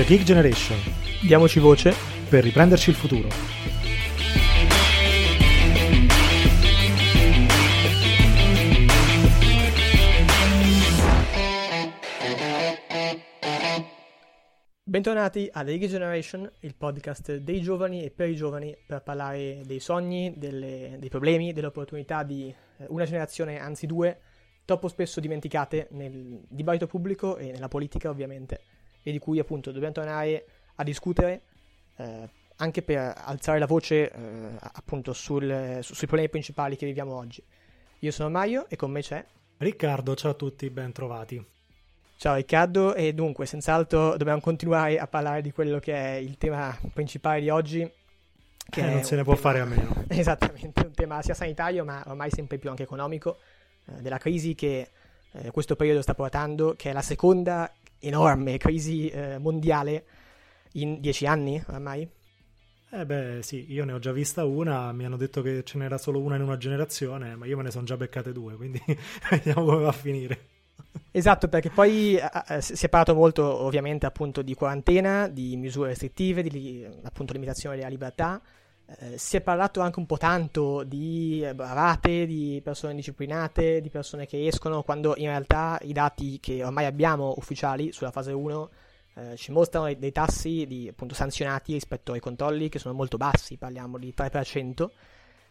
The 0.00 0.06
Geek 0.06 0.22
Generation. 0.22 0.78
Diamoci 1.20 1.60
voce 1.60 1.94
per 2.26 2.42
riprenderci 2.42 2.88
il 2.88 2.96
futuro. 2.96 3.28
Bentornati 14.82 15.50
a 15.52 15.62
The 15.64 15.76
Geek 15.76 15.90
Generation, 15.90 16.50
il 16.60 16.74
podcast 16.74 17.36
dei 17.36 17.60
giovani 17.60 18.02
e 18.02 18.10
per 18.10 18.30
i 18.30 18.36
giovani 18.36 18.74
per 18.86 19.02
parlare 19.02 19.60
dei 19.66 19.80
sogni, 19.80 20.32
delle, 20.38 20.96
dei 20.98 21.10
problemi, 21.10 21.52
delle 21.52 21.66
opportunità 21.66 22.22
di 22.22 22.48
eh, 22.48 22.86
una 22.88 23.04
generazione, 23.04 23.60
anzi 23.60 23.84
due, 23.86 24.18
troppo 24.64 24.88
spesso 24.88 25.20
dimenticate 25.20 25.88
nel 25.90 26.40
dibattito 26.48 26.86
pubblico 26.86 27.36
e 27.36 27.52
nella 27.52 27.68
politica 27.68 28.08
ovviamente, 28.08 28.60
e 29.02 29.12
di 29.12 29.18
cui 29.18 29.38
appunto 29.38 29.72
dobbiamo 29.72 29.94
tornare 29.94 30.46
a 30.76 30.84
discutere 30.84 31.42
eh, 31.96 32.28
anche 32.56 32.82
per 32.82 33.14
alzare 33.16 33.58
la 33.58 33.66
voce 33.66 34.10
eh, 34.10 34.56
appunto 34.60 35.12
sul, 35.12 35.78
su, 35.82 35.94
sui 35.94 36.06
problemi 36.06 36.30
principali 36.30 36.76
che 36.76 36.86
viviamo 36.86 37.14
oggi. 37.14 37.42
Io 38.00 38.10
sono 38.10 38.30
Mario 38.30 38.66
e 38.68 38.76
con 38.76 38.90
me 38.90 39.00
c'è 39.00 39.24
Riccardo, 39.60 40.14
ciao 40.14 40.30
a 40.30 40.34
tutti, 40.34 40.70
ben 40.70 40.90
trovati. 40.90 41.44
Ciao 42.16 42.34
Riccardo 42.34 42.94
e 42.94 43.12
dunque 43.12 43.44
senz'altro 43.44 44.16
dobbiamo 44.16 44.40
continuare 44.40 44.98
a 44.98 45.06
parlare 45.06 45.42
di 45.42 45.52
quello 45.52 45.78
che 45.78 45.92
è 45.94 46.14
il 46.14 46.38
tema 46.38 46.74
principale 46.94 47.42
di 47.42 47.50
oggi. 47.50 47.90
Che 48.70 48.80
eh, 48.80 48.90
non 48.90 49.04
se 49.04 49.16
ne 49.16 49.22
può 49.22 49.34
tema... 49.34 49.46
fare 49.46 49.60
a 49.60 49.66
meno. 49.66 50.04
Esattamente, 50.08 50.86
un 50.86 50.94
tema 50.94 51.20
sia 51.20 51.34
sanitario 51.34 51.84
ma 51.84 52.02
ormai 52.06 52.30
sempre 52.30 52.56
più 52.56 52.70
anche 52.70 52.84
economico, 52.84 53.36
eh, 53.84 54.00
della 54.00 54.16
crisi 54.16 54.54
che 54.54 54.88
eh, 55.32 55.50
questo 55.50 55.76
periodo 55.76 56.00
sta 56.00 56.14
portando, 56.14 56.74
che 56.74 56.88
è 56.88 56.92
la 56.94 57.02
seconda 57.02 57.70
enorme 58.00 58.58
crisi 58.58 59.08
eh, 59.08 59.38
mondiale 59.38 60.04
in 60.72 61.00
dieci 61.00 61.26
anni 61.26 61.62
ormai. 61.68 62.08
Eh 62.92 63.06
beh 63.06 63.38
sì, 63.42 63.72
io 63.72 63.84
ne 63.84 63.92
ho 63.92 64.00
già 64.00 64.10
vista 64.10 64.44
una, 64.44 64.90
mi 64.92 65.04
hanno 65.04 65.16
detto 65.16 65.42
che 65.42 65.62
ce 65.62 65.78
n'era 65.78 65.96
solo 65.96 66.20
una 66.20 66.34
in 66.34 66.42
una 66.42 66.56
generazione, 66.56 67.36
ma 67.36 67.46
io 67.46 67.56
me 67.56 67.62
ne 67.62 67.70
sono 67.70 67.84
già 67.84 67.96
beccate 67.96 68.32
due, 68.32 68.56
quindi 68.56 68.82
vediamo 69.30 69.64
come 69.64 69.82
va 69.82 69.88
a 69.88 69.92
finire. 69.92 70.48
Esatto, 71.12 71.48
perché 71.48 71.70
poi 71.70 72.16
eh, 72.16 72.60
si 72.60 72.86
è 72.86 72.88
parlato 72.88 73.14
molto 73.14 73.44
ovviamente 73.44 74.06
appunto 74.06 74.42
di 74.42 74.54
quarantena, 74.54 75.28
di 75.28 75.56
misure 75.56 75.90
restrittive, 75.90 76.42
di 76.42 76.84
appunto 77.04 77.32
limitazione 77.32 77.76
della 77.76 77.88
libertà, 77.88 78.40
eh, 78.98 79.18
si 79.18 79.36
è 79.36 79.40
parlato 79.40 79.80
anche 79.80 79.98
un 79.98 80.06
po' 80.06 80.16
tanto 80.16 80.82
di 80.82 81.46
bravate, 81.54 82.26
di 82.26 82.60
persone 82.62 82.94
disciplinate, 82.94 83.80
di 83.80 83.88
persone 83.88 84.26
che 84.26 84.46
escono, 84.46 84.82
quando 84.82 85.14
in 85.16 85.26
realtà 85.26 85.78
i 85.82 85.92
dati 85.92 86.40
che 86.40 86.64
ormai 86.64 86.86
abbiamo 86.86 87.34
ufficiali 87.36 87.92
sulla 87.92 88.10
fase 88.10 88.32
1 88.32 88.70
eh, 89.14 89.36
ci 89.36 89.52
mostrano 89.52 89.92
dei, 89.92 90.12
tassi 90.12 90.66
di 90.66 90.88
appunto 90.88 91.14
sanzionati 91.14 91.72
rispetto 91.72 92.12
ai 92.12 92.20
controlli 92.20 92.68
che 92.68 92.78
sono 92.78 92.94
molto 92.94 93.16
bassi, 93.16 93.56
parliamo 93.56 93.98
di 93.98 94.12
3%. 94.16 94.88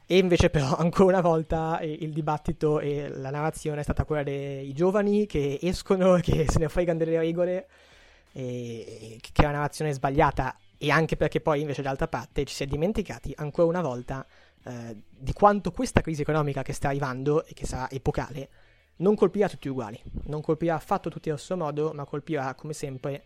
E 0.05 0.17
invece 0.17 0.49
però 0.49 0.75
ancora 0.77 1.17
una 1.17 1.27
volta 1.27 1.79
il 1.81 2.11
dibattito 2.11 2.79
e 2.79 3.09
la 3.09 3.29
narrazione 3.29 3.81
è 3.81 3.83
stata 3.83 4.05
quella 4.05 4.23
dei 4.23 4.73
giovani 4.73 5.25
che 5.25 5.59
escono, 5.61 6.15
che 6.23 6.45
se 6.49 6.59
ne 6.59 6.69
fregano 6.69 6.97
delle 6.97 7.19
regole, 7.19 7.67
e 8.31 9.17
che 9.21 9.41
è 9.41 9.45
una 9.45 9.57
narrazione 9.57 9.93
sbagliata 9.93 10.55
e 10.81 10.89
anche 10.89 11.17
perché 11.17 11.41
poi 11.41 11.61
invece 11.61 11.81
d'altra 11.81 12.07
parte 12.07 12.45
ci 12.45 12.55
si 12.55 12.63
è 12.63 12.65
dimenticati 12.65 13.33
ancora 13.35 13.67
una 13.67 13.81
volta 13.81 14.25
eh, 14.63 14.95
di 15.07 15.33
quanto 15.33 15.71
questa 15.71 16.01
crisi 16.01 16.21
economica 16.21 16.63
che 16.63 16.73
sta 16.73 16.87
arrivando 16.87 17.45
e 17.45 17.53
che 17.53 17.67
sarà 17.67 17.91
epocale 17.91 18.49
non 18.99 19.15
colpirà 19.15 19.47
tutti 19.47 19.67
uguali, 19.67 19.99
non 20.25 20.41
colpirà 20.41 20.75
affatto 20.75 21.09
tutti 21.09 21.29
allo 21.29 21.37
stesso 21.37 21.57
modo, 21.57 21.91
ma 21.93 22.05
colpirà 22.05 22.53
come 22.55 22.73
sempre 22.73 23.23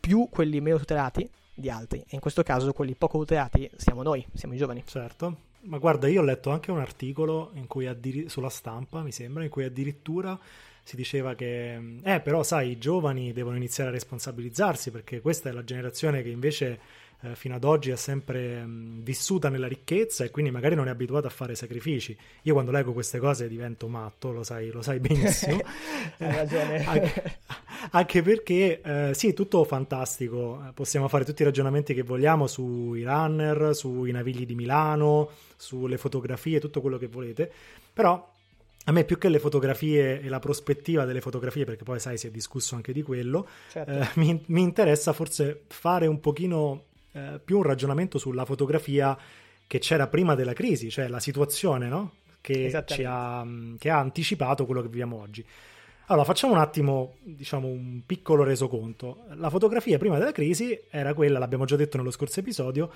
più 0.00 0.28
quelli 0.30 0.60
meno 0.60 0.78
tutelati 0.78 1.28
di 1.54 1.70
altri. 1.70 2.00
E 2.00 2.14
in 2.14 2.20
questo 2.20 2.42
caso 2.42 2.72
quelli 2.72 2.94
poco 2.94 3.18
tutelati 3.18 3.70
siamo 3.76 4.02
noi, 4.02 4.24
siamo 4.34 4.54
i 4.54 4.56
giovani. 4.56 4.82
Certo, 4.86 5.36
ma 5.62 5.78
guarda, 5.78 6.08
io 6.08 6.20
ho 6.20 6.24
letto 6.24 6.50
anche 6.50 6.70
un 6.70 6.78
articolo 6.78 7.52
addiri- 7.88 8.28
sulla 8.28 8.48
stampa, 8.48 9.02
mi 9.02 9.12
sembra, 9.12 9.44
in 9.44 9.50
cui 9.50 9.64
addirittura 9.64 10.38
si 10.82 10.96
diceva 10.96 11.34
che, 11.34 11.80
eh, 12.02 12.20
però 12.20 12.42
sai, 12.42 12.70
i 12.70 12.78
giovani 12.78 13.32
devono 13.32 13.56
iniziare 13.56 13.90
a 13.90 13.92
responsabilizzarsi 13.92 14.90
perché 14.90 15.20
questa 15.20 15.48
è 15.48 15.52
la 15.52 15.64
generazione 15.64 16.22
che 16.22 16.28
invece 16.28 16.80
eh, 17.24 17.36
fino 17.36 17.54
ad 17.54 17.62
oggi 17.62 17.90
è 17.90 17.96
sempre 17.96 18.64
mh, 18.64 19.02
vissuta 19.02 19.48
nella 19.48 19.68
ricchezza 19.68 20.24
e 20.24 20.30
quindi 20.30 20.50
magari 20.50 20.74
non 20.74 20.88
è 20.88 20.90
abituata 20.90 21.28
a 21.28 21.30
fare 21.30 21.54
sacrifici. 21.54 22.16
Io 22.42 22.52
quando 22.52 22.72
leggo 22.72 22.92
queste 22.92 23.18
cose 23.18 23.48
divento 23.48 23.86
matto, 23.86 24.32
lo 24.32 24.42
sai, 24.42 24.70
lo 24.70 24.82
sai 24.82 24.98
benissimo. 24.98 25.60
Hai 26.18 26.34
ragione. 26.34 26.82
anche, 26.84 27.38
anche, 27.90 28.22
perché, 28.22 28.80
eh, 28.82 29.14
sì, 29.14 29.32
tutto 29.34 29.62
fantastico, 29.64 30.72
possiamo 30.74 31.06
fare 31.06 31.24
tutti 31.24 31.42
i 31.42 31.44
ragionamenti 31.44 31.94
che 31.94 32.02
vogliamo 32.02 32.48
sui 32.48 33.04
runner, 33.04 33.74
sui 33.74 34.10
navigli 34.10 34.44
di 34.44 34.56
Milano, 34.56 35.30
sulle 35.54 35.98
fotografie, 35.98 36.58
tutto 36.58 36.80
quello 36.80 36.98
che 36.98 37.06
volete, 37.06 37.50
però 37.92 38.31
a 38.84 38.92
me 38.92 39.04
più 39.04 39.16
che 39.18 39.28
le 39.28 39.38
fotografie 39.38 40.20
e 40.20 40.28
la 40.28 40.40
prospettiva 40.40 41.04
delle 41.04 41.20
fotografie, 41.20 41.64
perché 41.64 41.84
poi 41.84 42.00
sai 42.00 42.18
si 42.18 42.26
è 42.26 42.30
discusso 42.30 42.74
anche 42.74 42.92
di 42.92 43.02
quello, 43.02 43.46
certo. 43.70 43.90
eh, 43.92 44.08
mi, 44.14 44.42
mi, 44.46 44.62
interessa 44.62 45.12
forse 45.12 45.62
fare 45.68 46.06
un 46.06 46.18
pochino 46.20 46.84
eh, 47.12 47.40
più 47.42 47.58
un 47.58 47.62
ragionamento 47.62 48.18
sulla 48.18 48.44
fotografia 48.44 49.16
che 49.66 49.78
c'era 49.78 50.08
prima 50.08 50.34
della 50.34 50.52
crisi, 50.52 50.90
cioè 50.90 51.08
la 51.08 51.20
situazione 51.20 51.88
no? 51.88 52.14
che, 52.40 52.84
ci 52.86 53.04
ha, 53.04 53.46
che 53.78 53.88
ha 53.88 53.98
anticipato 53.98 54.66
quello 54.66 54.82
che 54.82 54.88
viviamo 54.88 55.20
oggi. 55.20 55.46
Allora, 56.06 56.26
facciamo 56.26 56.52
un 56.52 56.58
attimo, 56.58 57.14
diciamo, 57.22 57.68
un 57.68 58.02
piccolo 58.04 58.42
resoconto. 58.42 59.24
La 59.34 59.48
fotografia 59.48 59.96
prima 59.96 60.18
della 60.18 60.32
crisi 60.32 60.78
era 60.90 61.14
quella, 61.14 61.38
l'abbiamo 61.38 61.64
già 61.64 61.76
detto 61.76 61.96
nello 61.96 62.10
scorso 62.10 62.40
episodio, 62.40 62.90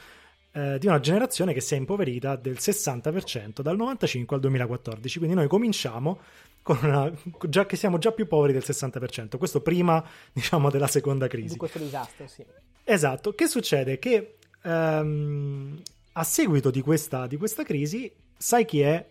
eh, 0.56 0.78
di 0.78 0.87
una 0.87 1.00
generazione 1.00 1.53
che 1.53 1.61
si 1.61 1.75
è 1.75 1.77
impoverita 1.77 2.34
del 2.34 2.56
60% 2.59 3.61
dal 3.61 3.77
95 3.77 4.37
al 4.37 4.43
2014. 4.43 5.19
Quindi 5.19 5.37
noi 5.37 5.49
cominciamo 5.49 6.19
con 6.62 6.78
una, 6.81 7.12
già 7.47 7.67
che 7.67 7.77
siamo 7.77 7.99
già 7.99 8.11
più 8.11 8.27
poveri 8.27 8.55
del 8.55 8.65
60%, 8.65 9.37
questo 9.37 9.61
prima, 9.61 10.03
diciamo, 10.33 10.71
della 10.71 10.87
seconda 10.87 11.28
crisi. 11.28 11.53
Di 11.53 11.59
questo 11.59 11.78
disastro, 11.78 12.27
sì. 12.27 12.43
Esatto. 12.84 13.34
Che 13.34 13.47
succede? 13.49 13.99
Che 13.99 14.37
ehm, 14.62 15.83
a 16.12 16.25
seguito 16.25 16.71
di 16.71 16.81
questa, 16.81 17.27
di 17.27 17.37
questa 17.37 17.62
crisi, 17.62 18.11
sai 18.34 18.65
chi 18.65 18.81
è 18.81 19.06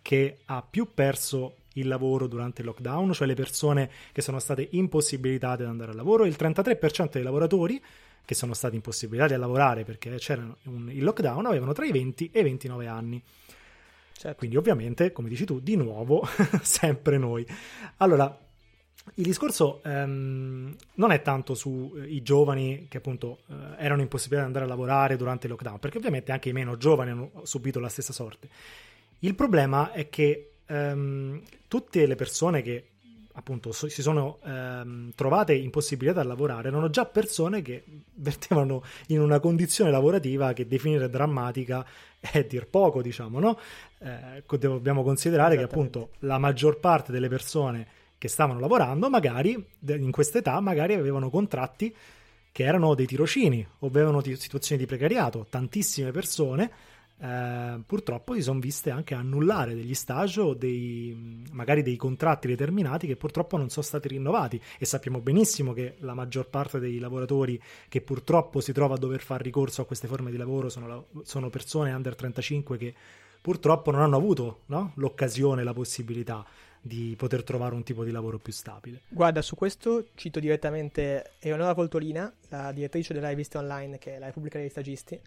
che 0.00 0.38
ha 0.46 0.64
più 0.68 0.94
perso 0.94 1.56
il 1.74 1.88
lavoro 1.88 2.26
durante 2.26 2.62
il 2.62 2.68
lockdown, 2.68 3.12
cioè 3.12 3.26
le 3.26 3.34
persone 3.34 3.90
che 4.12 4.22
sono 4.22 4.38
state 4.38 4.68
impossibilitate 4.70 5.62
ad 5.62 5.68
andare 5.68 5.90
al 5.90 5.96
lavoro, 5.96 6.24
il 6.24 6.36
33% 6.38 7.10
dei 7.12 7.22
lavoratori 7.22 7.82
che 8.24 8.34
sono 8.34 8.54
stati 8.54 8.74
impossibilitati 8.76 9.34
a 9.34 9.38
lavorare 9.38 9.84
perché 9.84 10.14
c'era 10.16 10.42
un, 10.64 10.90
il 10.90 11.04
lockdown 11.04 11.46
avevano 11.46 11.72
tra 11.72 11.84
i 11.84 11.92
20 11.92 12.30
e 12.32 12.40
i 12.40 12.42
29 12.42 12.86
anni. 12.86 13.22
Certo. 14.16 14.38
Quindi 14.38 14.56
ovviamente, 14.56 15.12
come 15.12 15.28
dici 15.28 15.44
tu, 15.44 15.60
di 15.60 15.76
nuovo, 15.76 16.26
sempre 16.62 17.18
noi. 17.18 17.46
Allora, 17.98 18.38
il 19.16 19.24
discorso 19.24 19.82
ehm, 19.82 20.74
non 20.94 21.10
è 21.10 21.20
tanto 21.20 21.54
sui 21.54 22.22
giovani 22.22 22.86
che 22.88 22.98
appunto 22.98 23.40
eh, 23.48 23.54
erano 23.84 24.00
impossibilitati 24.00 24.48
ad 24.48 24.54
andare 24.56 24.64
a 24.64 24.68
lavorare 24.68 25.16
durante 25.16 25.46
il 25.46 25.52
lockdown, 25.52 25.78
perché 25.78 25.98
ovviamente 25.98 26.32
anche 26.32 26.48
i 26.48 26.52
meno 26.52 26.76
giovani 26.76 27.10
hanno 27.10 27.30
subito 27.42 27.80
la 27.80 27.88
stessa 27.88 28.12
sorte. 28.12 28.48
Il 29.18 29.34
problema 29.34 29.92
è 29.92 30.08
che 30.08 30.52
ehm, 30.66 31.42
tutte 31.68 32.06
le 32.06 32.14
persone 32.14 32.62
che 32.62 32.88
appunto 33.36 33.72
so, 33.72 33.88
si 33.88 34.02
sono 34.02 34.38
ehm, 34.44 35.12
trovate 35.14 35.54
impossibilitate 35.54 36.20
a 36.20 36.28
lavorare 36.28 36.68
erano 36.68 36.90
già 36.90 37.04
persone 37.04 37.62
che 37.62 37.84
vertevano 38.14 38.82
in 39.08 39.20
una 39.20 39.40
condizione 39.40 39.90
lavorativa 39.90 40.52
che 40.52 40.66
definire 40.66 41.08
drammatica 41.08 41.84
è 42.20 42.44
dir 42.44 42.68
poco, 42.68 43.02
diciamo, 43.02 43.38
no? 43.38 43.58
Eh, 43.98 44.42
dobbiamo 44.58 45.02
considerare 45.02 45.56
che 45.56 45.62
appunto 45.62 46.10
la 46.20 46.38
maggior 46.38 46.78
parte 46.78 47.12
delle 47.12 47.28
persone 47.28 47.86
che 48.16 48.28
stavano 48.28 48.60
lavorando 48.60 49.10
magari 49.10 49.62
in 49.86 50.10
questa 50.10 50.38
età 50.38 50.58
magari 50.60 50.94
avevano 50.94 51.28
contratti 51.28 51.94
che 52.50 52.62
erano 52.62 52.94
dei 52.94 53.06
tirocini 53.06 53.66
o 53.80 53.86
avevano 53.86 54.22
situazioni 54.22 54.80
di 54.80 54.86
precariato, 54.86 55.46
tantissime 55.50 56.12
persone 56.12 56.70
eh, 57.16 57.80
purtroppo 57.86 58.34
si 58.34 58.42
sono 58.42 58.58
viste 58.58 58.90
anche 58.90 59.14
annullare 59.14 59.74
degli 59.74 59.94
stage 59.94 60.40
o 60.40 60.54
dei, 60.54 61.42
magari 61.52 61.82
dei 61.82 61.96
contratti 61.96 62.48
determinati 62.48 63.06
che 63.06 63.16
purtroppo 63.16 63.56
non 63.56 63.70
sono 63.70 63.84
stati 63.84 64.08
rinnovati 64.08 64.60
e 64.78 64.84
sappiamo 64.84 65.20
benissimo 65.20 65.72
che 65.72 65.94
la 65.98 66.14
maggior 66.14 66.48
parte 66.48 66.78
dei 66.78 66.98
lavoratori 66.98 67.60
che 67.88 68.00
purtroppo 68.00 68.60
si 68.60 68.72
trova 68.72 68.94
a 68.94 68.98
dover 68.98 69.20
fare 69.20 69.42
ricorso 69.42 69.82
a 69.82 69.86
queste 69.86 70.08
forme 70.08 70.30
di 70.30 70.36
lavoro 70.36 70.68
sono, 70.68 71.06
sono 71.22 71.50
persone 71.50 71.92
under 71.92 72.14
35 72.16 72.76
che 72.76 72.94
purtroppo 73.40 73.90
non 73.90 74.00
hanno 74.00 74.16
avuto 74.16 74.60
no? 74.66 74.92
l'occasione, 74.96 75.62
la 75.62 75.74
possibilità 75.74 76.44
di 76.80 77.14
poter 77.16 77.42
trovare 77.44 77.74
un 77.74 77.82
tipo 77.82 78.04
di 78.04 78.10
lavoro 78.10 78.38
più 78.38 78.52
stabile. 78.52 79.02
Guarda, 79.08 79.40
su 79.40 79.54
questo 79.54 80.08
cito 80.14 80.38
direttamente 80.38 81.32
Eleonora 81.38 81.72
Voltolina, 81.72 82.30
la 82.48 82.72
direttrice 82.72 83.14
della 83.14 83.30
rivista 83.30 83.58
online 83.58 83.96
che 83.98 84.16
è 84.16 84.18
la 84.18 84.26
Repubblica 84.26 84.58
degli 84.58 84.68
Stagisti, 84.68 85.18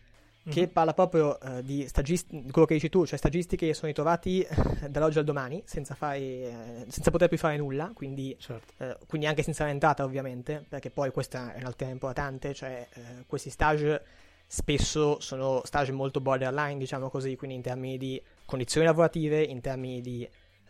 che 0.49 0.61
mm-hmm. 0.61 0.69
parla 0.71 0.93
proprio 0.93 1.37
uh, 1.41 1.61
di 1.61 1.87
stagist- 1.87 2.29
quello 2.51 2.65
che 2.65 2.75
dici 2.75 2.89
tu, 2.89 3.05
cioè 3.05 3.17
stagisti 3.17 3.57
che 3.57 3.73
sono 3.73 3.87
ritrovati 3.87 4.41
eh, 4.41 4.89
dall'oggi 4.89 5.17
al 5.17 5.25
domani 5.25 5.61
senza, 5.65 5.93
fare, 5.93 6.19
eh, 6.19 6.85
senza 6.87 7.11
poter 7.11 7.27
più 7.27 7.37
fare 7.37 7.57
nulla, 7.57 7.91
quindi, 7.93 8.35
certo. 8.39 8.83
uh, 8.83 8.95
quindi, 9.07 9.27
anche 9.27 9.43
senza 9.43 9.65
l'entrata 9.65 10.03
ovviamente, 10.03 10.63
perché 10.67 10.89
poi 10.89 11.11
questa 11.11 11.53
è 11.53 11.57
un 11.57 11.65
altro 11.65 11.75
tema 11.75 11.91
importante, 11.91 12.53
cioè 12.53 12.87
uh, 12.95 13.01
questi 13.27 13.49
stage 13.49 14.01
spesso 14.47 15.19
sono 15.19 15.61
stage 15.65 15.91
molto 15.91 16.21
borderline, 16.21 16.77
diciamo 16.77 17.09
così, 17.09 17.35
quindi 17.35 17.57
in 17.57 17.61
termini 17.61 17.97
di 17.97 18.21
condizioni 18.45 18.87
lavorative, 18.87 19.41
in 19.41 19.59
termini 19.59 19.99
di 19.99 20.27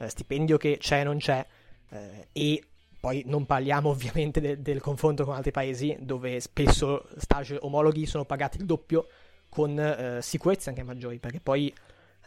stipendio 0.08 0.58
che 0.58 0.78
c'è 0.80 1.02
e 1.02 1.04
non 1.04 1.18
c'è, 1.18 1.46
e 2.32 2.64
poi 3.00 3.24
non 3.28 3.46
parliamo 3.46 3.90
ovviamente 3.94 4.42
de- 4.42 4.62
del 4.62 4.82
confronto 4.82 5.24
con 5.26 5.36
altri 5.36 5.52
paesi 5.52 5.96
dove 6.00 6.40
spesso 6.40 7.08
stage 7.18 7.58
omologhi 7.62 8.06
sono 8.08 8.26
pagati 8.26 8.58
il 8.58 8.66
doppio 8.66 9.08
con 9.50 9.80
eh, 9.80 10.20
sicurezze 10.22 10.70
anche 10.70 10.84
maggiori, 10.84 11.20
perché 11.20 11.40
poi 11.40 11.74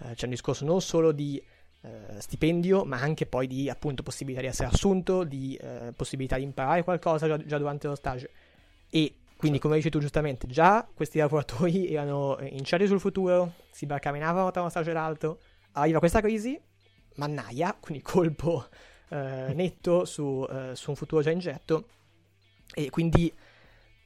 eh, 0.02 0.14
c'è 0.14 0.25
un 0.25 0.31
discorso 0.31 0.64
non 0.64 0.81
solo 0.81 1.12
di 1.12 1.43
eh, 1.82 2.20
stipendio, 2.20 2.84
ma 2.84 3.00
anche 3.00 3.26
poi 3.26 3.46
di 3.46 3.69
appunto 3.69 4.02
possibilità 4.02 4.43
di 4.43 4.49
essere 4.49 4.69
assunto, 4.69 5.25
di 5.25 5.56
eh, 5.56 5.93
possibilità 5.96 6.37
di 6.37 6.43
imparare 6.43 6.84
qualcosa 6.84 7.26
già, 7.26 7.37
già, 7.38 7.58
durante 7.58 7.87
lo 7.87 7.94
stage. 7.94 8.31
E 8.90 9.14
quindi, 9.37 9.58
come 9.58 9.76
dici 9.76 9.88
tu 9.88 9.99
giustamente, 9.99 10.46
già 10.46 10.87
questi 10.93 11.19
lavoratori 11.19 11.88
erano 11.93 12.38
incerti 12.40 12.87
sul 12.87 13.00
futuro, 13.00 13.55
si 13.70 13.87
barcaminavano 13.87 14.50
tra 14.50 14.61
uno 14.61 14.70
stage 14.70 14.90
e 14.90 14.93
l'altro, 14.93 15.38
arriva 15.73 15.99
questa 15.99 16.20
crisi, 16.20 16.61
mannaia, 17.16 17.76
quindi 17.81 18.02
colpo 18.02 18.66
eh, 19.08 19.52
netto 19.55 20.05
su, 20.05 20.46
eh, 20.50 20.75
su, 20.75 20.90
un 20.90 20.96
futuro 20.96 21.23
già 21.23 21.31
ingetto 21.31 21.87
e 22.75 22.90
quindi 22.90 23.32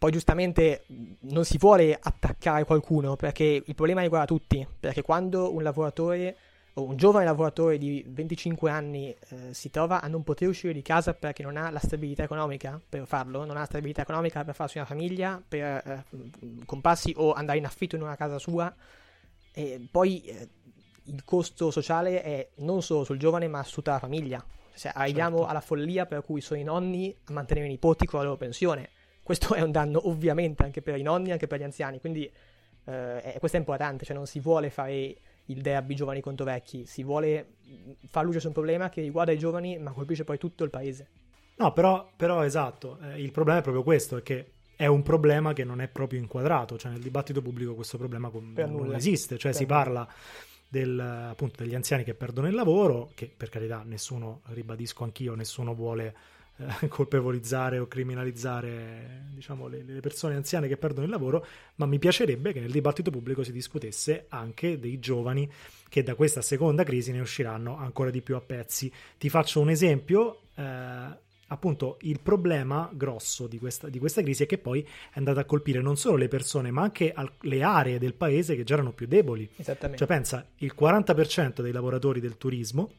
poi 0.04 0.12
giustamente 0.12 0.84
non 1.20 1.46
si 1.46 1.56
vuole 1.56 1.98
attaccare 1.98 2.64
qualcuno 2.64 3.16
perché 3.16 3.62
il 3.64 3.74
problema 3.74 4.02
riguarda 4.02 4.26
tutti, 4.26 4.66
perché 4.78 5.00
quando 5.00 5.54
un 5.54 5.62
lavoratore 5.62 6.36
o 6.74 6.82
un 6.82 6.94
giovane 6.94 7.24
lavoratore 7.24 7.78
di 7.78 8.04
25 8.06 8.70
anni 8.70 9.08
eh, 9.08 9.54
si 9.54 9.70
trova 9.70 10.02
a 10.02 10.08
non 10.08 10.22
poter 10.22 10.48
uscire 10.48 10.74
di 10.74 10.82
casa 10.82 11.14
perché 11.14 11.42
non 11.42 11.56
ha 11.56 11.70
la 11.70 11.78
stabilità 11.78 12.22
economica 12.22 12.78
per 12.86 13.06
farlo, 13.06 13.46
non 13.46 13.56
ha 13.56 13.60
la 13.60 13.64
stabilità 13.64 14.02
economica 14.02 14.44
per 14.44 14.54
farsi 14.54 14.76
una 14.76 14.86
famiglia, 14.86 15.42
per 15.48 15.64
eh, 15.64 16.04
comprarsi 16.66 17.14
o 17.16 17.32
andare 17.32 17.56
in 17.56 17.64
affitto 17.64 17.96
in 17.96 18.02
una 18.02 18.16
casa 18.16 18.38
sua, 18.38 18.70
e 19.52 19.88
poi 19.90 20.20
eh, 20.24 20.48
il 21.04 21.24
costo 21.24 21.70
sociale 21.70 22.20
è 22.20 22.50
non 22.56 22.82
solo 22.82 23.04
sul 23.04 23.16
giovane 23.16 23.48
ma 23.48 23.62
su 23.62 23.76
tutta 23.76 23.92
la 23.92 24.00
famiglia. 24.00 24.44
Cioè, 24.76 24.92
arriviamo 24.94 25.36
certo. 25.36 25.50
alla 25.50 25.60
follia 25.62 26.04
per 26.04 26.22
cui 26.22 26.42
sono 26.42 26.60
i 26.60 26.64
nonni 26.64 27.16
a 27.24 27.32
mantenere 27.32 27.68
i 27.68 27.70
nipoti 27.70 28.04
con 28.04 28.18
la 28.18 28.26
loro 28.26 28.36
pensione. 28.36 28.90
Questo 29.24 29.54
è 29.54 29.62
un 29.62 29.72
danno 29.72 30.06
ovviamente 30.06 30.62
anche 30.62 30.82
per 30.82 30.98
i 30.98 31.02
nonni, 31.02 31.32
anche 31.32 31.46
per 31.46 31.58
gli 31.58 31.62
anziani, 31.62 31.98
quindi 31.98 32.30
eh, 32.84 33.36
questo 33.38 33.56
è 33.56 33.60
importante, 33.60 34.04
cioè 34.04 34.14
non 34.14 34.26
si 34.26 34.38
vuole 34.38 34.68
fare 34.68 35.16
il 35.46 35.60
derby 35.62 35.94
giovani 35.94 36.20
contro 36.20 36.44
vecchi, 36.44 36.84
si 36.84 37.02
vuole 37.02 37.54
far 38.06 38.24
luce 38.24 38.38
su 38.38 38.48
un 38.48 38.52
problema 38.52 38.90
che 38.90 39.00
riguarda 39.00 39.32
i 39.32 39.38
giovani 39.38 39.78
ma 39.78 39.92
colpisce 39.92 40.24
poi 40.24 40.36
tutto 40.36 40.62
il 40.62 40.70
paese. 40.70 41.08
No, 41.56 41.72
però, 41.72 42.06
però 42.14 42.44
esatto, 42.44 42.98
eh, 43.00 43.22
il 43.22 43.30
problema 43.30 43.60
è 43.60 43.62
proprio 43.62 43.82
questo, 43.82 44.18
è 44.18 44.22
che 44.22 44.50
è 44.76 44.86
un 44.86 45.02
problema 45.02 45.54
che 45.54 45.64
non 45.64 45.80
è 45.80 45.88
proprio 45.88 46.20
inquadrato, 46.20 46.76
cioè 46.76 46.92
nel 46.92 47.00
dibattito 47.00 47.40
pubblico 47.40 47.74
questo 47.74 47.96
problema 47.96 48.28
con, 48.28 48.52
non 48.54 48.94
esiste, 48.94 49.38
cioè 49.38 49.52
per 49.52 49.60
si 49.60 49.66
parla 49.66 50.06
del, 50.68 50.98
appunto, 50.98 51.62
degli 51.62 51.74
anziani 51.74 52.04
che 52.04 52.14
perdono 52.14 52.48
il 52.48 52.54
lavoro, 52.54 53.12
che 53.14 53.32
per 53.34 53.48
carità 53.48 53.82
nessuno, 53.84 54.42
ribadisco 54.46 55.04
anch'io, 55.04 55.34
nessuno 55.34 55.74
vuole 55.74 56.14
eh, 56.56 56.86
colpevolizzare 56.88 57.78
o 57.78 57.86
criminalizzare 57.86 59.24
diciamo, 59.34 59.66
le, 59.66 59.82
le, 59.82 60.00
persone 60.00 60.34
anziane 60.34 60.68
che 60.68 60.76
perdono 60.76 61.04
il 61.04 61.10
lavoro, 61.10 61.44
ma 61.76 61.86
mi 61.86 61.98
piacerebbe 61.98 62.52
che 62.52 62.60
nel 62.60 62.70
dibattito 62.70 63.10
pubblico 63.10 63.42
si 63.42 63.52
discutesse 63.52 64.26
anche 64.28 64.78
dei 64.78 64.98
giovani 64.98 65.50
che 65.88 66.02
da 66.02 66.14
questa 66.14 66.42
seconda 66.42 66.84
crisi 66.84 67.12
ne 67.12 67.20
usciranno 67.20 67.76
ancora 67.76 68.10
di 68.10 68.22
più 68.22 68.36
a 68.36 68.40
pezzi. 68.40 68.92
Ti 69.18 69.28
faccio 69.28 69.60
un 69.60 69.70
esempio. 69.70 70.40
Eh, 70.54 71.22
appunto 71.48 71.98
il 72.00 72.20
problema 72.20 72.90
grosso 72.92 73.46
di 73.46 73.58
questa, 73.58 73.88
di 73.88 73.98
questa, 73.98 74.22
crisi 74.22 74.44
è 74.44 74.46
che 74.46 74.58
poi 74.58 74.82
è 74.82 75.18
andata 75.18 75.40
a 75.40 75.44
colpire 75.44 75.80
non 75.80 75.96
solo 75.96 76.16
le 76.16 76.26
persone 76.26 76.70
ma 76.70 76.82
anche 76.82 77.12
al, 77.12 77.30
le 77.42 77.62
aree 77.62 77.98
del 77.98 78.14
paese 78.14 78.56
che 78.56 78.64
già 78.64 78.74
erano 78.74 78.92
più 78.92 79.06
deboli. 79.06 79.48
Esattamente. 79.56 79.98
Cioè 79.98 80.08
pensa, 80.08 80.48
il 80.58 80.74
40% 80.76 81.60
dei 81.60 81.72
lavoratori 81.72 82.20
del 82.20 82.38
turismo 82.38 82.90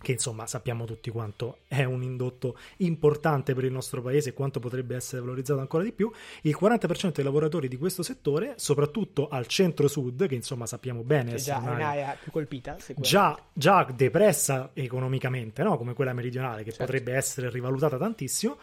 che 0.00 0.12
insomma 0.12 0.46
sappiamo 0.46 0.84
tutti 0.84 1.10
quanto 1.10 1.58
è 1.66 1.84
un 1.84 2.02
indotto 2.02 2.56
importante 2.78 3.54
per 3.54 3.64
il 3.64 3.72
nostro 3.72 4.00
paese 4.00 4.30
e 4.30 4.32
quanto 4.32 4.60
potrebbe 4.60 4.94
essere 4.96 5.20
valorizzato 5.20 5.60
ancora 5.60 5.82
di 5.82 5.92
più, 5.92 6.10
il 6.42 6.56
40% 6.58 7.12
dei 7.12 7.24
lavoratori 7.24 7.68
di 7.68 7.76
questo 7.76 8.02
settore, 8.02 8.54
soprattutto 8.56 9.28
al 9.28 9.46
centro-sud, 9.46 10.26
che 10.26 10.34
insomma 10.34 10.66
sappiamo 10.66 11.02
bene 11.02 11.34
già 11.36 11.56
è 11.56 11.62
un'area 11.62 12.16
più 12.20 12.30
colpita, 12.30 12.76
già, 12.96 13.38
già, 13.52 13.86
depressa 13.94 14.70
economicamente, 14.72 15.62
no? 15.62 15.76
come 15.76 15.94
quella 15.94 16.12
meridionale, 16.12 16.62
che 16.62 16.70
certo. 16.70 16.84
potrebbe 16.84 17.14
essere 17.14 17.50
rivalutata 17.50 17.96
tantissimo, 17.96 18.58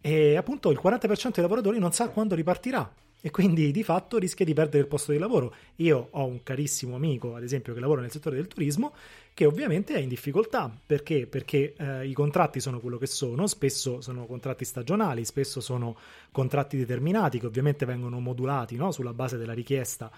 e 0.00 0.36
appunto 0.36 0.70
il 0.70 0.80
40% 0.82 1.32
dei 1.32 1.42
lavoratori 1.42 1.78
non 1.78 1.92
sa 1.92 2.08
quando 2.10 2.34
ripartirà 2.34 2.92
e 3.26 3.30
quindi 3.32 3.72
di 3.72 3.82
fatto 3.82 4.18
rischia 4.18 4.44
di 4.44 4.54
perdere 4.54 4.84
il 4.84 4.86
posto 4.86 5.10
di 5.10 5.18
lavoro. 5.18 5.52
Io 5.76 6.10
ho 6.12 6.26
un 6.26 6.44
carissimo 6.44 6.94
amico, 6.94 7.34
ad 7.34 7.42
esempio, 7.42 7.74
che 7.74 7.80
lavora 7.80 8.00
nel 8.00 8.12
settore 8.12 8.36
del 8.36 8.46
turismo, 8.46 8.94
che 9.34 9.46
ovviamente 9.46 9.94
è 9.94 9.98
in 9.98 10.08
difficoltà. 10.08 10.70
Perché? 10.86 11.26
Perché 11.26 11.74
eh, 11.76 12.06
i 12.06 12.12
contratti 12.12 12.60
sono 12.60 12.78
quello 12.78 12.98
che 12.98 13.08
sono, 13.08 13.48
spesso 13.48 14.00
sono 14.00 14.26
contratti 14.26 14.64
stagionali, 14.64 15.24
spesso 15.24 15.60
sono 15.60 15.96
contratti 16.30 16.76
determinati 16.76 17.40
che 17.40 17.46
ovviamente 17.46 17.84
vengono 17.84 18.20
modulati 18.20 18.76
no? 18.76 18.92
sulla 18.92 19.12
base 19.12 19.36
della 19.36 19.54
richiesta 19.54 20.08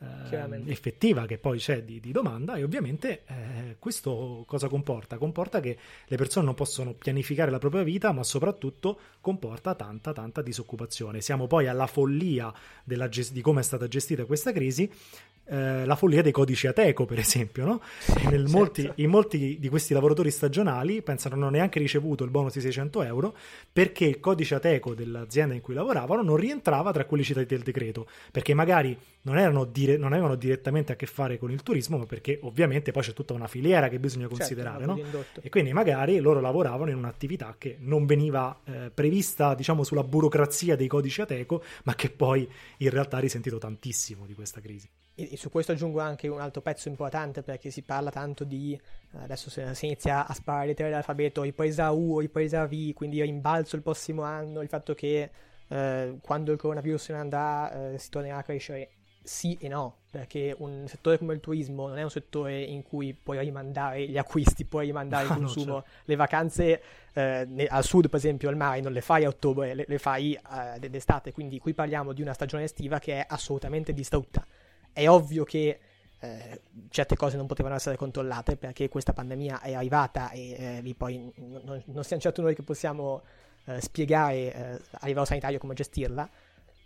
eh, 0.00 0.62
effettiva 0.66 1.26
che 1.26 1.38
poi 1.38 1.58
c'è 1.58 1.82
di, 1.82 1.98
di 1.98 2.12
domanda 2.12 2.54
e 2.54 2.62
ovviamente 2.62 3.24
eh, 3.26 3.76
questo 3.78 4.44
cosa 4.46 4.68
comporta? 4.68 5.18
Comporta 5.18 5.60
che 5.60 5.76
le 6.06 6.16
persone 6.16 6.46
non 6.46 6.54
possono 6.54 6.94
pianificare 6.94 7.50
la 7.50 7.58
propria 7.58 7.82
vita 7.82 8.12
ma 8.12 8.22
soprattutto 8.22 8.98
comporta 9.20 9.74
tanta 9.74 10.12
tanta 10.12 10.40
disoccupazione. 10.42 11.20
Siamo 11.20 11.46
poi 11.46 11.66
alla 11.66 11.86
follia 11.86 12.52
della, 12.84 13.08
di 13.08 13.40
come 13.40 13.60
è 13.60 13.64
stata 13.64 13.88
gestita 13.88 14.24
questa 14.24 14.52
crisi 14.52 14.90
eh, 15.50 15.84
la 15.86 15.96
follia 15.96 16.22
dei 16.22 16.32
codici 16.32 16.66
Ateco, 16.66 17.04
per 17.04 17.18
esempio, 17.18 17.64
no? 17.64 17.80
certo. 18.04 18.50
molti, 18.50 18.90
in 18.96 19.08
molti 19.08 19.56
di 19.58 19.68
questi 19.68 19.94
lavoratori 19.94 20.30
stagionali 20.30 21.02
pensano 21.02 21.34
non 21.34 21.44
hanno 21.44 21.56
neanche 21.56 21.78
ricevuto 21.78 22.24
il 22.24 22.30
bonus 22.30 22.54
di 22.54 22.60
600 22.60 23.02
euro 23.02 23.36
perché 23.72 24.04
il 24.04 24.20
codice 24.20 24.54
Ateco 24.56 24.94
dell'azienda 24.94 25.54
in 25.54 25.60
cui 25.60 25.74
lavoravano 25.74 26.22
non 26.22 26.36
rientrava 26.36 26.92
tra 26.92 27.04
quelli 27.04 27.24
citati 27.24 27.46
del 27.46 27.62
decreto, 27.62 28.06
perché 28.30 28.54
magari 28.54 28.96
non, 29.22 29.68
dire, 29.72 29.96
non 29.96 30.12
avevano 30.12 30.34
direttamente 30.34 30.92
a 30.92 30.96
che 30.96 31.06
fare 31.06 31.38
con 31.38 31.50
il 31.50 31.62
turismo, 31.62 31.98
ma 31.98 32.06
perché 32.06 32.38
ovviamente 32.42 32.92
poi 32.92 33.02
c'è 33.02 33.12
tutta 33.12 33.32
una 33.32 33.48
filiera 33.48 33.88
che 33.88 33.98
bisogna 33.98 34.28
certo, 34.28 34.38
considerare, 34.38 34.84
certo, 34.84 35.16
no? 35.16 35.24
E 35.40 35.48
quindi 35.48 35.72
magari 35.72 36.18
loro 36.18 36.40
lavoravano 36.40 36.90
in 36.90 36.96
un'attività 36.96 37.56
che 37.58 37.76
non 37.80 38.06
veniva 38.06 38.60
eh, 38.64 38.90
prevista, 38.92 39.54
diciamo, 39.54 39.82
sulla 39.82 40.04
burocrazia 40.04 40.76
dei 40.76 40.88
codici 40.88 41.20
Ateco, 41.20 41.62
ma 41.84 41.94
che 41.94 42.10
poi 42.10 42.48
in 42.78 42.90
realtà 42.90 43.16
ha 43.16 43.20
risentito 43.20 43.58
tantissimo 43.58 44.26
di 44.26 44.34
questa 44.34 44.60
crisi. 44.60 44.88
E, 45.20 45.36
su 45.36 45.50
questo 45.50 45.72
aggiungo 45.72 45.98
anche 45.98 46.28
un 46.28 46.40
altro 46.40 46.60
pezzo 46.60 46.88
importante 46.88 47.42
perché 47.42 47.70
si 47.70 47.82
parla 47.82 48.10
tanto 48.10 48.44
di 48.44 48.72
eh, 49.14 49.18
adesso 49.18 49.50
si 49.50 49.86
inizia 49.86 50.24
a 50.24 50.32
sparare 50.32 50.66
le 50.66 50.70
lettere 50.70 50.88
dell'alfabeto, 50.90 51.42
ripresa 51.42 51.90
U, 51.90 52.20
ripresa 52.20 52.66
V, 52.66 52.92
quindi 52.92 53.20
rimbalzo 53.20 53.74
il 53.74 53.82
prossimo 53.82 54.22
anno, 54.22 54.62
il 54.62 54.68
fatto 54.68 54.94
che 54.94 55.28
eh, 55.66 56.18
quando 56.22 56.52
il 56.52 56.58
coronavirus 56.58 57.02
se 57.02 57.12
ne 57.12 57.18
andrà 57.18 57.92
eh, 57.92 57.98
si 57.98 58.10
tornerà 58.10 58.36
a 58.36 58.42
crescere. 58.44 58.90
Sì 59.20 59.58
e 59.60 59.68
no, 59.68 59.96
perché 60.08 60.54
un 60.56 60.86
settore 60.86 61.18
come 61.18 61.34
il 61.34 61.40
turismo 61.40 61.88
non 61.88 61.98
è 61.98 62.02
un 62.02 62.10
settore 62.10 62.62
in 62.62 62.82
cui 62.82 63.12
puoi 63.12 63.40
rimandare 63.40 64.08
gli 64.08 64.16
acquisti, 64.16 64.64
puoi 64.64 64.86
rimandare 64.86 65.24
il 65.24 65.34
consumo. 65.34 65.72
No, 65.72 65.82
certo. 65.82 66.00
Le 66.04 66.16
vacanze 66.16 66.82
eh, 67.12 67.66
al 67.68 67.84
sud, 67.84 68.08
per 68.08 68.18
esempio, 68.18 68.48
al 68.48 68.56
mare 68.56 68.80
non 68.80 68.92
le 68.92 69.00
fai 69.00 69.24
a 69.24 69.28
ottobre, 69.28 69.74
le, 69.74 69.84
le 69.86 69.98
fai 69.98 70.32
eh, 70.32 70.88
d'estate, 70.88 71.32
quindi 71.32 71.58
qui 71.58 71.74
parliamo 71.74 72.12
di 72.12 72.22
una 72.22 72.32
stagione 72.32 72.62
estiva 72.62 73.00
che 73.00 73.18
è 73.18 73.26
assolutamente 73.28 73.92
distrutta 73.92 74.46
è 74.98 75.08
ovvio 75.08 75.44
che 75.44 75.78
eh, 76.18 76.60
certe 76.90 77.14
cose 77.14 77.36
non 77.36 77.46
potevano 77.46 77.76
essere 77.76 77.96
controllate 77.96 78.56
perché 78.56 78.88
questa 78.88 79.12
pandemia 79.12 79.60
è 79.60 79.74
arrivata 79.74 80.32
e 80.32 80.82
eh, 80.84 80.94
poi 80.96 81.32
non, 81.36 81.82
non, 81.86 82.02
siamo 82.02 82.20
certo 82.20 82.42
noi 82.42 82.56
che 82.56 82.64
possiamo 82.64 83.22
eh, 83.66 83.80
spiegare 83.80 84.52
eh, 84.52 84.80
a 84.90 85.06
livello 85.06 85.24
sanitario 85.24 85.60
come 85.60 85.74
gestirla, 85.74 86.28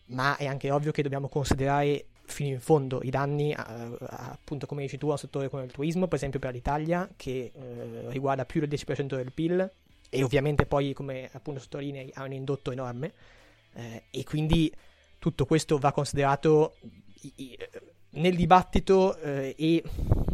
ma 0.07 0.37
è 0.37 0.47
anche 0.47 0.71
ovvio 0.71 0.93
che 0.93 1.03
dobbiamo 1.03 1.29
considerare 1.29 2.05
fino 2.25 2.51
in 2.51 2.61
fondo 2.61 3.01
i 3.03 3.11
danni, 3.11 3.55
appunto 3.57 4.67
come 4.67 4.83
dici 4.83 4.99
tu, 4.99 5.09
a 5.09 5.13
un 5.13 5.19
settore 5.19 5.49
come 5.49 5.65
il 5.65 5.73
turismo, 5.73 6.07
per 6.07 6.17
esempio 6.17 6.39
per 6.39 6.53
l'Italia, 6.53 7.09
che 7.17 7.51
eh, 7.55 8.11
riguarda 8.11 8.45
più 8.45 8.61
del 8.61 8.69
10% 8.69 9.17
del 9.17 9.33
PIL 9.33 9.71
e 10.11 10.23
ovviamente 10.23 10.67
poi, 10.67 10.93
come 10.93 11.31
appunto 11.33 11.61
sottolinei, 11.61 12.11
ha 12.15 12.25
un 12.25 12.33
indotto 12.33 12.71
enorme 12.71 13.13
eh, 13.73 14.05
e 14.11 14.25
quindi 14.25 14.71
tutto 15.19 15.47
questo 15.47 15.79
va 15.79 15.93
considerato 15.93 16.75
nel 18.15 18.37
dibattito 18.37 19.17
eh, 19.19 19.55
e 19.57 19.83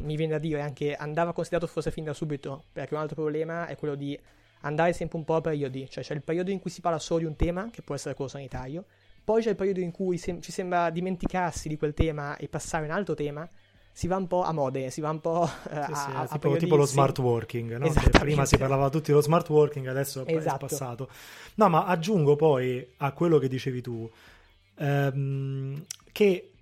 mi 0.02 0.16
viene 0.16 0.32
da 0.32 0.38
dire 0.38 0.60
anche 0.60 0.94
andava 0.94 1.32
considerato 1.32 1.66
forse 1.66 1.90
fin 1.90 2.04
da 2.04 2.14
subito, 2.14 2.64
perché 2.72 2.94
un 2.94 3.00
altro 3.00 3.16
problema 3.16 3.66
è 3.66 3.76
quello 3.76 3.94
di 3.94 4.18
andare 4.62 4.92
sempre 4.92 5.18
un 5.18 5.24
po' 5.24 5.36
a 5.36 5.40
periodi, 5.40 5.88
cioè 5.88 6.02
c'è 6.02 6.14
il 6.14 6.22
periodo 6.22 6.50
in 6.50 6.58
cui 6.58 6.70
si 6.70 6.80
parla 6.80 6.98
solo 6.98 7.20
di 7.20 7.26
un 7.26 7.36
tema, 7.36 7.68
che 7.70 7.82
può 7.82 7.94
essere 7.94 8.14
quello 8.14 8.30
sanitario, 8.30 8.84
poi 9.22 9.42
c'è 9.42 9.50
il 9.50 9.56
periodo 9.56 9.80
in 9.80 9.92
cui 9.92 10.18
sem- 10.18 10.40
ci 10.40 10.50
sembra 10.50 10.90
dimenticarsi 10.90 11.68
di 11.68 11.76
quel 11.76 11.94
tema 11.94 12.36
e 12.36 12.48
passare 12.48 12.86
a 12.86 12.88
un 12.88 12.94
altro 12.94 13.14
tema, 13.14 13.48
si 13.92 14.06
va 14.06 14.16
un 14.16 14.26
po' 14.26 14.42
a 14.42 14.52
mode, 14.52 14.90
si 14.90 15.00
va 15.00 15.10
un 15.10 15.20
po' 15.20 15.48
eh, 15.70 15.76
a, 15.76 15.94
sì, 15.94 16.10
a, 16.14 16.26
tipo, 16.28 16.52
a 16.52 16.56
tipo 16.56 16.76
lo 16.76 16.86
smart 16.86 17.18
working, 17.18 17.76
no? 17.76 17.92
prima 18.10 18.44
si 18.44 18.56
parlava 18.56 18.90
tutti 18.90 19.10
dello 19.10 19.22
smart 19.22 19.48
working, 19.48 19.86
adesso 19.86 20.24
esatto. 20.24 20.66
è 20.66 20.68
passato. 20.68 21.08
No, 21.56 21.68
ma 21.68 21.84
aggiungo 21.84 22.36
poi 22.36 22.94
a 22.98 23.12
quello 23.12 23.38
che 23.38 23.48
dicevi 23.48 23.80
tu, 23.80 24.08
ehm, 24.76 25.84
che 26.12 26.52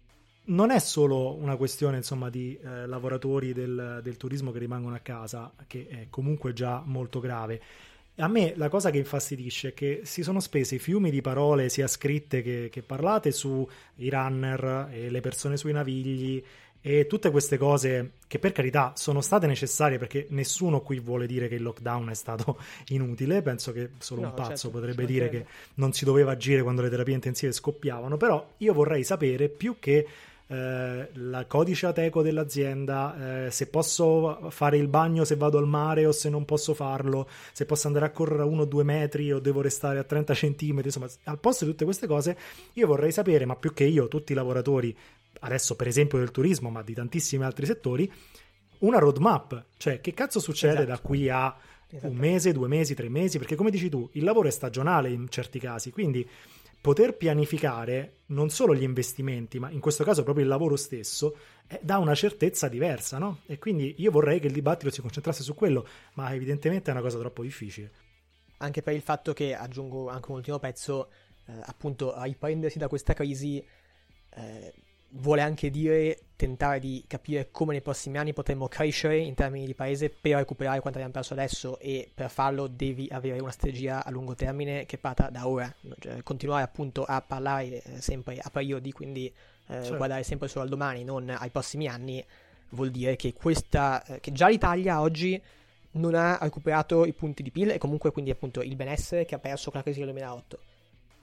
non 0.46 0.70
è 0.70 0.78
solo 0.78 1.34
una 1.34 1.56
questione 1.56 1.96
insomma, 1.96 2.30
di 2.30 2.58
eh, 2.62 2.86
lavoratori 2.86 3.52
del, 3.52 4.00
del, 4.02 4.16
turismo 4.16 4.52
che 4.52 4.58
rimangono 4.58 4.94
a 4.94 5.00
casa, 5.00 5.52
che 5.66 5.86
è 5.88 6.06
comunque 6.10 6.52
già 6.52 6.82
molto 6.84 7.20
grave. 7.20 7.60
A 8.18 8.28
me 8.28 8.54
la 8.56 8.68
cosa 8.68 8.90
che 8.90 8.98
infastidisce 8.98 9.68
è 9.68 9.74
che 9.74 10.00
si 10.04 10.22
sono 10.22 10.40
spesi 10.40 10.78
fiumi 10.78 11.10
di 11.10 11.20
parole, 11.20 11.68
sia 11.68 11.86
scritte 11.86 12.42
che, 12.42 12.68
che 12.70 12.82
parlate, 12.82 13.30
sui 13.30 13.66
runner 13.96 14.88
e 14.90 15.10
le 15.10 15.20
persone 15.20 15.56
sui 15.56 15.72
navigli 15.72 16.42
e 16.80 17.08
tutte 17.08 17.32
queste 17.32 17.58
cose 17.58 18.12
che 18.28 18.38
per 18.38 18.52
carità 18.52 18.92
sono 18.94 19.20
state 19.20 19.48
necessarie 19.48 19.98
perché 19.98 20.26
nessuno 20.30 20.80
qui 20.80 21.00
vuole 21.00 21.26
dire 21.26 21.48
che 21.48 21.56
il 21.56 21.62
lockdown 21.62 22.10
è 22.10 22.14
stato 22.14 22.58
inutile, 22.90 23.42
penso 23.42 23.72
che 23.72 23.90
solo 23.98 24.20
no, 24.20 24.28
un 24.28 24.34
pazzo 24.34 24.50
certo, 24.50 24.70
potrebbe 24.70 25.04
dire 25.04 25.28
che 25.28 25.46
non 25.74 25.92
si 25.92 26.04
doveva 26.04 26.30
agire 26.30 26.62
quando 26.62 26.82
le 26.82 26.88
terapie 26.88 27.14
intensive 27.14 27.50
scoppiavano, 27.50 28.16
però 28.16 28.52
io 28.58 28.72
vorrei 28.72 29.02
sapere 29.02 29.48
più 29.48 29.76
che 29.80 30.06
eh, 30.48 31.08
la 31.12 31.46
codice 31.46 31.86
ateco 31.86 32.22
dell'azienda, 32.22 33.46
eh, 33.46 33.50
se 33.50 33.66
posso 33.66 34.48
fare 34.50 34.76
il 34.76 34.86
bagno 34.86 35.24
se 35.24 35.34
vado 35.34 35.58
al 35.58 35.66
mare 35.66 36.06
o 36.06 36.12
se 36.12 36.28
non 36.28 36.44
posso 36.44 36.72
farlo, 36.72 37.28
se 37.52 37.66
posso 37.66 37.88
andare 37.88 38.06
a 38.06 38.10
correre 38.10 38.42
a 38.42 38.44
uno 38.44 38.62
o 38.62 38.64
due 38.64 38.84
metri 38.84 39.32
o 39.32 39.40
devo 39.40 39.60
restare 39.60 39.98
a 39.98 40.04
30 40.04 40.34
centimetri, 40.34 40.86
insomma, 40.86 41.08
al 41.24 41.40
posto 41.40 41.64
di 41.64 41.70
tutte 41.72 41.84
queste 41.84 42.06
cose, 42.06 42.36
io 42.74 42.86
vorrei 42.86 43.10
sapere, 43.10 43.44
ma 43.44 43.56
più 43.56 43.72
che 43.72 43.84
io, 43.84 44.06
tutti 44.06 44.32
i 44.32 44.34
lavoratori, 44.36 44.96
adesso 45.40 45.74
per 45.74 45.88
esempio 45.88 46.18
del 46.18 46.30
turismo, 46.30 46.70
ma 46.70 46.82
di 46.82 46.94
tantissimi 46.94 47.44
altri 47.44 47.66
settori, 47.66 48.10
una 48.78 48.98
roadmap, 48.98 49.64
cioè 49.78 50.00
che 50.00 50.14
cazzo 50.14 50.38
succede 50.38 50.74
esatto. 50.74 50.90
da 50.90 50.98
qui 51.00 51.28
a 51.28 51.56
un 52.02 52.16
mese, 52.16 52.52
due 52.52 52.68
mesi, 52.68 52.94
tre 52.94 53.08
mesi, 53.08 53.38
perché 53.38 53.54
come 53.54 53.70
dici 53.70 53.88
tu, 53.88 54.08
il 54.12 54.24
lavoro 54.24 54.48
è 54.48 54.50
stagionale 54.50 55.10
in 55.10 55.28
certi 55.28 55.58
casi, 55.58 55.90
quindi 55.90 56.28
poter 56.86 57.16
pianificare 57.16 58.18
non 58.26 58.48
solo 58.48 58.72
gli 58.72 58.84
investimenti, 58.84 59.58
ma 59.58 59.70
in 59.70 59.80
questo 59.80 60.04
caso 60.04 60.22
proprio 60.22 60.44
il 60.44 60.50
lavoro 60.50 60.76
stesso, 60.76 61.36
eh, 61.66 61.80
dà 61.82 61.98
una 61.98 62.14
certezza 62.14 62.68
diversa, 62.68 63.18
no? 63.18 63.40
E 63.46 63.58
quindi 63.58 63.96
io 63.98 64.12
vorrei 64.12 64.38
che 64.38 64.46
il 64.46 64.52
dibattito 64.52 64.92
si 64.92 65.00
concentrasse 65.00 65.42
su 65.42 65.52
quello, 65.56 65.84
ma 66.14 66.32
evidentemente 66.32 66.88
è 66.88 66.92
una 66.92 67.02
cosa 67.02 67.18
troppo 67.18 67.42
difficile. 67.42 67.90
Anche 68.58 68.82
per 68.82 68.94
il 68.94 69.00
fatto 69.00 69.32
che, 69.32 69.52
aggiungo 69.52 70.08
anche 70.08 70.30
un 70.30 70.36
ultimo 70.36 70.60
pezzo, 70.60 71.10
eh, 71.46 71.54
appunto, 71.64 72.14
a 72.14 72.22
riprendersi 72.22 72.78
da 72.78 72.86
questa 72.86 73.14
crisi 73.14 73.60
eh, 74.30 74.72
vuole 75.10 75.40
anche 75.40 75.70
dire 75.70 76.18
tentare 76.36 76.78
di 76.78 77.02
capire 77.06 77.48
come 77.50 77.72
nei 77.72 77.80
prossimi 77.80 78.18
anni 78.18 78.34
potremmo 78.34 78.68
crescere 78.68 79.16
in 79.18 79.34
termini 79.34 79.64
di 79.64 79.74
paese 79.74 80.10
per 80.10 80.36
recuperare 80.36 80.80
quanto 80.80 80.98
abbiamo 80.98 81.14
perso 81.14 81.32
adesso 81.32 81.78
e 81.78 82.10
per 82.12 82.28
farlo 82.28 82.66
devi 82.66 83.08
avere 83.10 83.38
una 83.38 83.50
strategia 83.50 84.04
a 84.04 84.10
lungo 84.10 84.34
termine 84.34 84.84
che 84.84 84.98
parta 84.98 85.30
da 85.30 85.48
ora, 85.48 85.72
cioè, 85.98 86.22
continuare 86.22 86.62
appunto 86.62 87.04
a 87.04 87.22
parlare 87.22 87.82
eh, 87.82 88.00
sempre 88.00 88.38
a 88.38 88.50
periodi, 88.50 88.92
quindi 88.92 89.26
eh, 89.26 89.32
certo. 89.66 89.96
guardare 89.96 90.22
sempre 90.24 90.48
solo 90.48 90.64
al 90.64 90.70
domani, 90.70 91.04
non 91.04 91.30
ai 91.30 91.50
prossimi 91.50 91.88
anni, 91.88 92.22
vuol 92.70 92.90
dire 92.90 93.16
che, 93.16 93.32
questa, 93.32 94.04
eh, 94.04 94.20
che 94.20 94.32
già 94.32 94.48
l'Italia 94.48 95.00
oggi 95.00 95.40
non 95.92 96.14
ha 96.14 96.38
recuperato 96.40 97.06
i 97.06 97.14
punti 97.14 97.42
di 97.42 97.50
PIL 97.50 97.70
e 97.70 97.78
comunque 97.78 98.12
quindi 98.12 98.30
appunto 98.30 98.60
il 98.60 98.76
benessere 98.76 99.24
che 99.24 99.34
ha 99.34 99.38
perso 99.38 99.70
con 99.70 99.78
la 99.78 99.82
crisi 99.82 100.00
del 100.00 100.10
2008. 100.10 100.58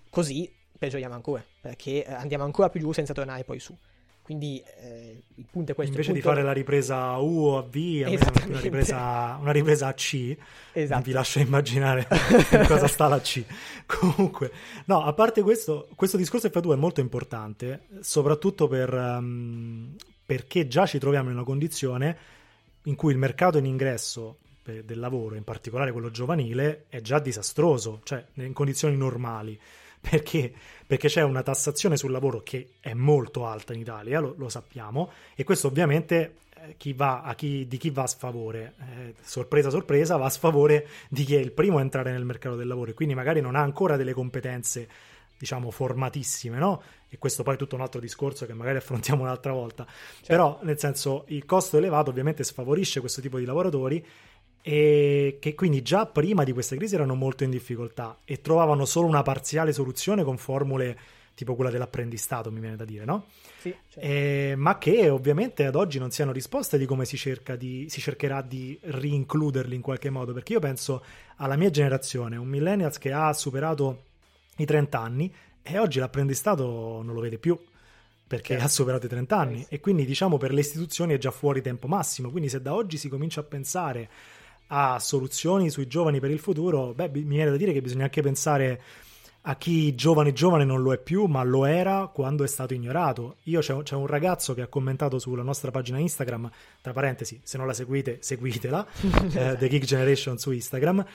Così 0.10 0.52
peggioriamo 0.84 1.14
ancora, 1.14 1.44
perché 1.62 2.06
eh, 2.06 2.12
andiamo 2.12 2.44
ancora 2.44 2.70
più 2.70 2.82
giù 2.82 2.92
senza 2.92 3.14
tornare 3.14 3.46
poi 3.46 3.60
su. 3.60 3.76
Quindi 4.22 4.62
eh, 4.82 5.24
il 5.36 5.46
punto 5.50 5.72
è 5.72 5.76
questo. 5.76 5.94
Invece 5.94 6.12
punto... 6.12 6.28
di 6.28 6.34
fare 6.34 6.46
la 6.46 6.54
ripresa 6.54 7.18
U 7.18 7.46
o 7.46 7.58
a 7.58 7.62
V, 7.62 8.04
una 8.06 8.60
ripresa, 8.60 9.38
una 9.40 9.52
ripresa 9.52 9.88
a 9.88 9.94
C, 9.94 10.36
esatto. 10.74 11.02
vi 11.02 11.12
lascio 11.12 11.40
immaginare 11.40 12.08
in 12.52 12.66
cosa 12.68 12.88
sta 12.88 13.08
la 13.08 13.20
C. 13.20 13.44
Comunque, 13.86 14.52
no, 14.86 15.04
a 15.04 15.14
parte 15.14 15.42
questo, 15.42 15.88
questo 15.96 16.18
discorso 16.18 16.48
F2 16.48 16.74
è 16.74 16.78
molto 16.78 17.02
importante, 17.02 17.88
soprattutto 18.00 18.68
per, 18.68 18.94
um, 18.94 19.94
perché 20.26 20.68
già 20.68 20.86
ci 20.86 21.00
troviamo 21.00 21.30
in 21.30 21.36
una 21.36 21.46
condizione 21.46 22.18
in 22.84 22.96
cui 22.96 23.12
il 23.12 23.18
mercato 23.18 23.58
in 23.58 23.66
ingresso 23.66 24.40
del 24.64 25.00
lavoro, 25.00 25.36
in 25.36 25.44
particolare 25.44 25.92
quello 25.92 26.12
giovanile, 26.12 26.86
è 26.88 27.02
già 27.02 27.20
disastroso, 27.20 28.00
cioè 28.04 28.26
in 28.36 28.54
condizioni 28.54 28.96
normali 28.96 29.60
perché? 30.10 30.54
Perché 30.86 31.08
c'è 31.08 31.22
una 31.22 31.44
tassazione 31.44 31.96
sul 31.96 32.12
lavoro 32.12 32.42
che 32.44 32.74
è 32.82 32.94
molto 32.94 33.46
alta 33.46 33.74
in 33.74 33.80
Italia, 33.80 34.20
lo, 34.20 34.36
lo 34.38 34.50
sappiamo, 34.50 35.12
e 35.34 35.46
questo 35.46 35.68
ovviamente 35.68 36.36
eh, 36.56 36.76
chi 36.78 36.92
va, 36.92 37.34
chi, 37.38 37.66
di 37.68 37.78
chi 37.78 37.90
va 37.90 38.04
a 38.04 38.08
sfavore? 38.08 38.74
Eh, 38.80 39.16
sorpresa, 39.22 39.70
sorpresa, 39.70 40.18
va 40.18 40.26
a 40.26 40.30
sfavore 40.30 40.88
di 41.10 41.24
chi 41.24 41.36
è 41.36 41.40
il 41.40 41.52
primo 41.52 41.78
a 41.78 41.82
entrare 41.82 42.12
nel 42.12 42.26
mercato 42.26 42.56
del 42.56 42.68
lavoro 42.68 42.92
e 42.92 42.94
quindi 42.94 43.16
magari 43.16 43.40
non 43.40 43.56
ha 43.56 43.62
ancora 43.62 43.96
delle 43.96 44.14
competenze, 44.14 44.88
diciamo, 45.38 45.72
formatissime, 45.72 46.58
no? 46.58 46.82
E 47.10 47.18
questo 47.18 47.44
poi 47.44 47.54
è 47.54 47.58
tutto 47.58 47.76
un 47.76 47.82
altro 47.82 48.02
discorso 48.02 48.46
che 48.46 48.54
magari 48.54 48.78
affrontiamo 48.78 49.24
un'altra 49.24 49.54
volta. 49.54 49.86
Certo. 49.86 50.26
Però, 50.28 50.60
nel 50.64 50.78
senso, 50.80 51.24
il 51.28 51.46
costo 51.46 51.78
elevato 51.78 52.10
ovviamente 52.10 52.44
sfavorisce 52.44 53.00
questo 53.00 53.22
tipo 53.22 53.38
di 53.38 53.46
lavoratori 53.46 54.06
e 54.66 55.40
che 55.42 55.56
quindi 55.56 55.82
già 55.82 56.06
prima 56.06 56.46
di 56.46 56.54
questa 56.54 56.78
crisi 56.78 56.96
erano 56.96 57.16
molto 57.16 57.44
in 57.44 57.50
difficoltà 57.50 58.20
e 58.24 58.40
trovavano 58.40 58.86
solo 58.86 59.08
una 59.08 59.22
parziale 59.22 59.74
soluzione 59.74 60.24
con 60.24 60.38
formule 60.38 60.98
tipo 61.36 61.56
quella 61.56 61.70
dell'apprendistato, 61.70 62.50
mi 62.50 62.62
viene 62.62 62.78
da 62.78 62.86
dire, 62.86 63.04
no? 63.04 63.26
Sì, 63.60 63.76
certo. 63.90 64.00
eh, 64.00 64.54
ma 64.56 64.78
che 64.78 65.10
ovviamente 65.10 65.66
ad 65.66 65.76
oggi 65.76 66.00
non 66.00 66.12
siano 66.12 66.32
risposte 66.32 66.78
di 66.78 66.86
come 66.86 67.04
si, 67.04 67.18
cerca 67.18 67.56
di, 67.56 67.88
si 67.90 68.00
cercherà 68.00 68.42
di 68.42 68.78
rincluderli 68.82 69.76
in 69.76 69.82
qualche 69.82 70.10
modo, 70.10 70.32
perché 70.32 70.54
io 70.54 70.60
penso 70.60 71.04
alla 71.38 71.58
mia 71.58 71.70
generazione, 71.70 72.38
un 72.38 72.48
millennials 72.48 72.98
che 73.00 73.12
ha 73.12 73.34
superato 73.34 74.04
i 74.58 74.66
30 74.66 75.00
anni 75.00 75.34
e 75.62 75.78
oggi 75.78 76.00
l'apprendistato 76.00 77.02
non 77.04 77.14
lo 77.14 77.20
vede 77.20 77.38
più 77.38 77.58
perché 78.26 78.54
certo. 78.54 78.66
ha 78.66 78.68
superato 78.68 79.06
i 79.06 79.10
30 79.10 79.38
anni 79.38 79.60
sì. 79.60 79.66
e 79.70 79.80
quindi 79.80 80.06
diciamo 80.06 80.38
per 80.38 80.54
le 80.54 80.62
istituzioni 80.62 81.14
è 81.14 81.18
già 81.18 81.32
fuori 81.32 81.62
tempo 81.62 81.88
massimo, 81.88 82.30
quindi 82.30 82.50
se 82.50 82.62
da 82.62 82.74
oggi 82.74 82.98
si 82.98 83.10
comincia 83.10 83.42
a 83.42 83.44
pensare 83.44 84.10
a 84.76 84.98
soluzioni 84.98 85.70
sui 85.70 85.86
giovani 85.86 86.20
per 86.20 86.32
il 86.32 86.40
futuro, 86.40 86.94
beh, 86.96 87.10
mi 87.14 87.24
viene 87.24 87.52
da 87.52 87.58
dire 87.58 87.74
che 87.74 87.82
bisogna 87.82 88.06
anche 88.06 88.24
pensare 88.24 88.82
a 89.42 89.56
chi 89.56 89.94
giovane 89.94 90.34
giovane 90.34 90.66
non 90.66 90.82
lo 90.82 90.94
è 90.94 90.98
più, 90.98 91.26
ma 91.26 91.44
lo 91.44 91.66
era 91.66 92.10
quando 92.12 92.44
è 92.44 92.48
stato 92.48 92.74
ignorato. 92.74 93.36
Io 93.44 93.60
c'è, 93.60 93.78
c'è 93.84 93.96
un 93.96 94.08
ragazzo 94.08 94.56
che 94.56 94.62
ha 94.62 94.68
commentato 94.68 95.20
sulla 95.20 95.44
nostra 95.44 95.70
pagina 95.70 96.00
Instagram, 96.00 96.50
tra 96.82 96.92
parentesi, 96.92 97.40
se 97.44 97.58
non 97.58 97.68
la 97.68 97.74
seguite, 97.74 98.18
seguitela, 98.22 98.88
eh, 99.36 99.56
The 99.58 99.68
Geek 99.68 99.84
Generation 99.84 100.40
su 100.40 100.52
Instagram. 100.52 101.06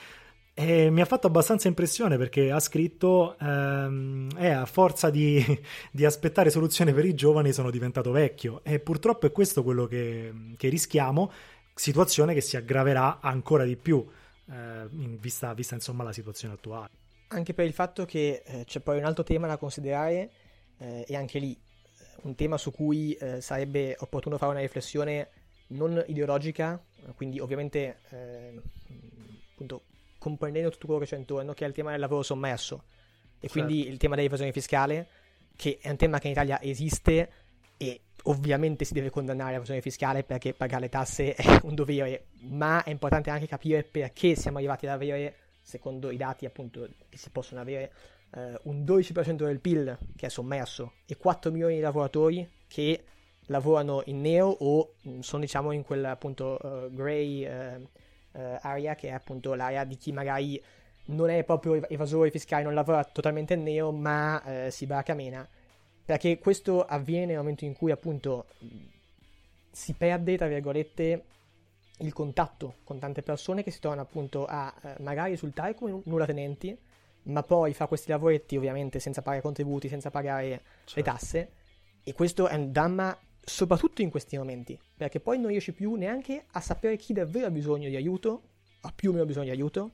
E 0.53 0.89
mi 0.89 1.01
ha 1.01 1.05
fatto 1.05 1.27
abbastanza 1.27 1.67
impressione 1.67 2.17
perché 2.17 2.51
ha 2.51 2.59
scritto: 2.59 3.37
ehm, 3.39 4.29
eh, 4.37 4.49
a 4.51 4.65
forza 4.65 5.09
di, 5.09 5.43
di, 5.91 6.05
aspettare 6.05 6.49
soluzioni 6.49 6.93
per 6.93 7.05
i 7.05 7.15
giovani 7.15 7.51
sono 7.51 7.71
diventato 7.71 8.11
vecchio. 8.11 8.61
E 8.63 8.79
purtroppo 8.79 9.25
è 9.25 9.31
questo 9.31 9.63
quello 9.63 9.85
che, 9.85 10.31
che 10.55 10.69
rischiamo 10.69 11.31
situazione 11.79 12.33
che 12.33 12.41
si 12.41 12.57
aggraverà 12.57 13.19
ancora 13.21 13.63
di 13.63 13.77
più 13.77 14.05
eh, 14.51 14.53
in 14.91 15.17
vista, 15.17 15.53
vista 15.53 15.75
insomma, 15.75 16.03
la 16.03 16.11
situazione 16.11 16.55
attuale. 16.55 16.89
Anche 17.29 17.53
per 17.53 17.65
il 17.65 17.71
fatto 17.71 18.03
che 18.03 18.43
eh, 18.45 18.63
c'è 18.65 18.81
poi 18.81 18.97
un 18.97 19.05
altro 19.05 19.23
tema 19.23 19.47
da 19.47 19.55
considerare 19.55 20.29
eh, 20.77 21.05
e 21.07 21.15
anche 21.15 21.39
lì 21.39 21.53
eh, 21.53 22.03
un 22.23 22.35
tema 22.35 22.57
su 22.57 22.71
cui 22.71 23.13
eh, 23.13 23.39
sarebbe 23.39 23.95
opportuno 23.99 24.37
fare 24.37 24.51
una 24.51 24.59
riflessione 24.59 25.29
non 25.67 26.03
ideologica, 26.07 26.83
quindi 27.15 27.39
ovviamente 27.39 27.99
eh, 28.09 28.59
appunto 29.53 29.83
comprendendo 30.17 30.71
tutto 30.71 30.87
quello 30.87 31.01
che 31.01 31.07
c'è 31.07 31.15
intorno, 31.15 31.53
che 31.53 31.63
è 31.63 31.67
il 31.67 31.73
tema 31.73 31.91
del 31.91 32.01
lavoro 32.01 32.23
sommerso 32.23 32.83
e 33.39 33.47
certo. 33.47 33.53
quindi 33.53 33.87
il 33.87 33.97
tema 33.97 34.15
dell'evasione 34.15 34.51
fiscale, 34.51 35.07
che 35.55 35.77
è 35.79 35.89
un 35.89 35.95
tema 35.95 36.19
che 36.19 36.27
in 36.27 36.33
Italia 36.33 36.61
esiste 36.61 37.31
e 37.77 38.01
ovviamente 38.23 38.85
si 38.85 38.93
deve 38.93 39.09
condannare 39.09 39.53
l'evasione 39.53 39.81
fiscale 39.81 40.23
perché 40.23 40.53
pagare 40.53 40.83
le 40.83 40.89
tasse 40.89 41.33
è 41.35 41.43
un 41.63 41.75
dovere, 41.75 42.27
ma 42.41 42.83
è 42.83 42.89
importante 42.89 43.29
anche 43.29 43.47
capire 43.47 43.83
perché 43.83 44.35
siamo 44.35 44.57
arrivati 44.57 44.85
ad 44.87 44.93
avere, 44.93 45.35
secondo 45.61 46.11
i 46.11 46.17
dati 46.17 46.45
appunto 46.45 46.87
che 47.07 47.17
si 47.17 47.29
possono 47.29 47.61
avere, 47.61 47.91
eh, 48.31 48.59
un 48.63 48.83
12% 48.83 49.35
del 49.35 49.59
PIL 49.59 49.97
che 50.15 50.27
è 50.27 50.29
sommerso 50.29 50.93
e 51.05 51.17
4 51.17 51.51
milioni 51.51 51.75
di 51.75 51.81
lavoratori 51.81 52.47
che 52.67 53.03
lavorano 53.47 54.03
in 54.05 54.21
nero 54.21 54.47
o 54.47 54.93
mm, 55.07 55.19
sono 55.19 55.41
diciamo 55.41 55.71
in 55.71 55.83
quella 55.83 56.11
appunto 56.11 56.59
uh, 56.61 56.93
grey 56.93 57.45
uh, 57.45 57.81
uh, 57.81 58.57
area 58.61 58.93
che 58.93 59.07
è 59.07 59.11
appunto 59.11 59.55
l'area 59.55 59.83
di 59.83 59.97
chi 59.97 60.11
magari 60.11 60.61
non 61.05 61.31
è 61.31 61.43
proprio 61.43 61.87
evasore 61.89 62.29
fiscale, 62.29 62.61
non 62.61 62.75
lavora 62.75 63.03
totalmente 63.03 63.55
in 63.55 63.63
nero 63.63 63.91
ma 63.91 64.67
si 64.69 64.85
barcamena 64.85 65.47
perché 66.09 66.39
questo 66.39 66.83
avviene 66.83 67.27
nel 67.27 67.37
momento 67.37 67.65
in 67.65 67.75
cui 67.75 67.91
appunto 67.91 68.47
si 69.69 69.93
perde, 69.93 70.37
tra 70.37 70.47
virgolette, 70.47 71.23
il 71.99 72.13
contatto 72.13 72.77
con 72.83 72.97
tante 72.97 73.21
persone 73.21 73.61
che 73.61 73.69
si 73.69 73.79
trovano 73.79 74.01
appunto 74.01 74.47
a 74.47 74.73
eh, 74.81 74.95
magari 75.01 75.29
risultare 75.29 75.75
come 75.75 76.01
nulla 76.05 76.25
tenenti, 76.25 76.75
ma 77.25 77.43
poi 77.43 77.75
fa 77.75 77.85
questi 77.85 78.09
lavoretti 78.09 78.57
ovviamente 78.57 78.99
senza 78.99 79.21
pagare 79.21 79.43
contributi, 79.43 79.87
senza 79.87 80.09
pagare 80.09 80.63
certo. 80.85 80.93
le 80.95 81.03
tasse. 81.03 81.51
E 82.03 82.13
questo 82.13 82.47
è 82.47 82.55
un 82.55 82.71
dramma 82.71 83.15
soprattutto 83.39 84.01
in 84.01 84.09
questi 84.09 84.35
momenti, 84.35 84.79
perché 84.97 85.19
poi 85.19 85.37
non 85.37 85.49
riesci 85.49 85.73
più 85.73 85.93
neanche 85.93 86.45
a 86.53 86.59
sapere 86.59 86.97
chi 86.97 87.13
davvero 87.13 87.45
ha 87.45 87.51
bisogno 87.51 87.87
di 87.87 87.95
aiuto, 87.95 88.41
ha 88.81 88.91
più 88.95 89.11
o 89.11 89.13
meno 89.13 89.25
bisogno 89.25 89.45
di 89.45 89.51
aiuto, 89.51 89.91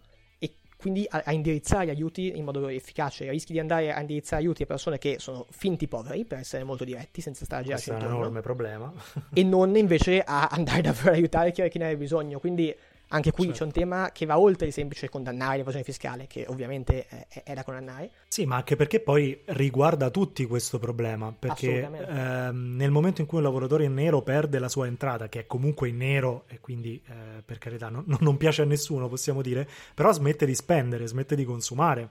quindi 0.86 1.08
a, 1.10 1.24
a 1.25 1.32
indirizzare 1.32 1.89
aiuti 1.89 2.38
in 2.38 2.44
modo 2.44 2.68
efficace. 2.68 3.27
Rischi 3.32 3.54
di 3.54 3.60
andare 3.60 3.92
a 3.92 4.00
indirizzare 4.00 4.44
aiuti 4.44 4.62
a 4.62 4.65
persone 4.68 5.00
che 5.00 5.15
sono 5.18 5.48
finti 5.50 5.88
poveri, 5.88 6.25
per 6.25 6.38
essere 6.38 6.63
molto 6.63 6.84
diretti, 6.84 7.22
senza 7.22 7.44
stare 7.44 7.63
a 7.63 7.65
girarci 7.65 7.89
intorno. 7.89 8.20
Questo 8.20 8.24
è 8.24 8.30
un 8.30 8.32
enorme 8.32 8.42
problema. 8.42 8.94
e 9.34 9.44
non 9.44 9.75
invece 9.75 10.22
a 10.22 10.48
andare 10.51 10.82
davvero 10.82 11.10
a 11.10 11.13
aiutare 11.13 11.51
chi, 11.51 11.68
chi 11.70 11.80
ne 11.80 11.89
ha 11.89 11.96
bisogno. 11.96 12.38
Quindi 12.38 12.75
anche 13.09 13.31
qui 13.31 13.45
certo. 13.45 13.59
c'è 13.59 13.65
un 13.65 13.71
tema 13.71 14.12
che 14.12 14.25
va 14.25 14.39
oltre 14.39 14.67
il 14.67 14.74
semplice 14.74 15.09
condannare 15.09 15.57
l'evasione 15.57 15.85
fiscale, 15.85 16.27
che 16.27 16.45
ovviamente 16.47 17.05
è, 17.07 17.43
è, 17.43 17.53
da 17.53 17.63
condannare. 17.63 18.12
Sì, 18.27 18.45
ma 18.45 18.55
anche 18.57 18.75
perché 18.75 19.00
poi 19.00 19.41
riguarda 19.45 20.09
tutti 20.09 20.45
questo 20.45 20.79
problema, 20.79 21.33
perché 21.38 21.81
ehm, 21.81 22.75
nel 22.75 22.91
momento 22.91 23.21
in 23.21 23.27
cui 23.27 23.38
un 23.38 23.43
lavoratore 23.43 23.85
in 23.85 23.93
nero 23.93 24.21
perde 24.21 24.59
la 24.59 24.69
sua 24.69 24.88
entrata, 24.88 25.29
che 25.29 25.41
è 25.41 25.45
comunque 25.45 25.89
in 25.89 25.97
nero 25.97 26.43
e 26.47 26.59
quindi 26.59 27.01
eh, 27.07 27.41
per 27.43 27.57
carità 27.59 27.89
non, 27.89 28.03
non 28.19 28.38
piace 28.38 28.63
a 28.63 28.65
nessuno, 28.65 29.07
possiamo 29.07 29.41
dire, 29.41 29.67
però 29.93 30.12
smette 30.12 30.45
di 30.45 30.55
spendere, 30.55 31.07
smette 31.07 31.35
di 31.35 31.45
consumare. 31.45 32.09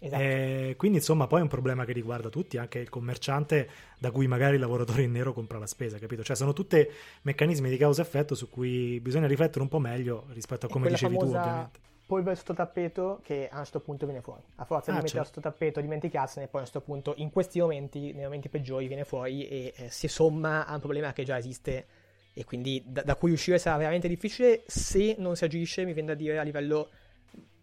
Esatto. 0.00 0.22
Eh, 0.22 0.74
quindi 0.76 0.98
insomma 0.98 1.26
poi 1.26 1.40
è 1.40 1.42
un 1.42 1.48
problema 1.48 1.84
che 1.84 1.92
riguarda 1.92 2.28
tutti, 2.28 2.56
anche 2.56 2.78
il 2.78 2.88
commerciante 2.88 3.68
da 3.98 4.10
cui 4.10 4.26
magari 4.26 4.54
il 4.54 4.60
lavoratore 4.60 5.02
in 5.02 5.12
nero 5.12 5.32
compra 5.32 5.58
la 5.58 5.66
spesa, 5.66 5.98
capito? 5.98 6.22
Cioè 6.22 6.36
sono 6.36 6.52
tutti 6.52 6.86
meccanismi 7.22 7.68
di 7.68 7.76
causa-effetto 7.76 8.34
su 8.34 8.48
cui 8.48 8.98
bisogna 9.00 9.26
riflettere 9.26 9.60
un 9.60 9.68
po' 9.68 9.78
meglio 9.78 10.26
rispetto 10.32 10.66
a 10.66 10.68
come 10.68 10.88
dicevi 10.88 11.16
tu 11.16 11.24
ovviamente 11.24 11.88
polvere 12.10 12.34
sotto 12.34 12.54
tappeto 12.54 13.20
che 13.22 13.48
a 13.48 13.58
un 13.58 13.62
certo 13.62 13.78
punto 13.78 14.04
viene 14.04 14.20
fuori. 14.20 14.42
A 14.56 14.64
forza 14.64 14.90
ah, 14.90 14.94
di 14.94 15.02
mettere 15.02 15.22
certo. 15.22 15.26
sotto 15.26 15.40
tappeto, 15.48 15.80
dimenticarsene, 15.80 16.48
poi 16.48 16.62
a 16.62 16.64
un 16.64 16.70
certo 16.70 16.84
punto, 16.84 17.14
in 17.18 17.30
questi 17.30 17.60
momenti, 17.60 18.12
nei 18.12 18.24
momenti 18.24 18.48
peggiori, 18.48 18.88
viene 18.88 19.04
fuori 19.04 19.46
e 19.46 19.72
eh, 19.76 19.90
si 19.90 20.08
somma 20.08 20.66
a 20.66 20.74
un 20.74 20.80
problema 20.80 21.12
che 21.12 21.22
già 21.22 21.38
esiste 21.38 21.86
e 22.32 22.44
quindi 22.44 22.82
da, 22.84 23.02
da, 23.02 23.14
cui 23.14 23.30
uscire 23.30 23.58
sarà 23.58 23.76
veramente 23.76 24.08
difficile 24.08 24.64
se 24.66 25.14
non 25.18 25.36
si 25.36 25.44
agisce, 25.44 25.84
mi 25.84 25.92
viene 25.92 26.08
da 26.08 26.14
dire, 26.14 26.38
a 26.38 26.42
livello 26.42 26.90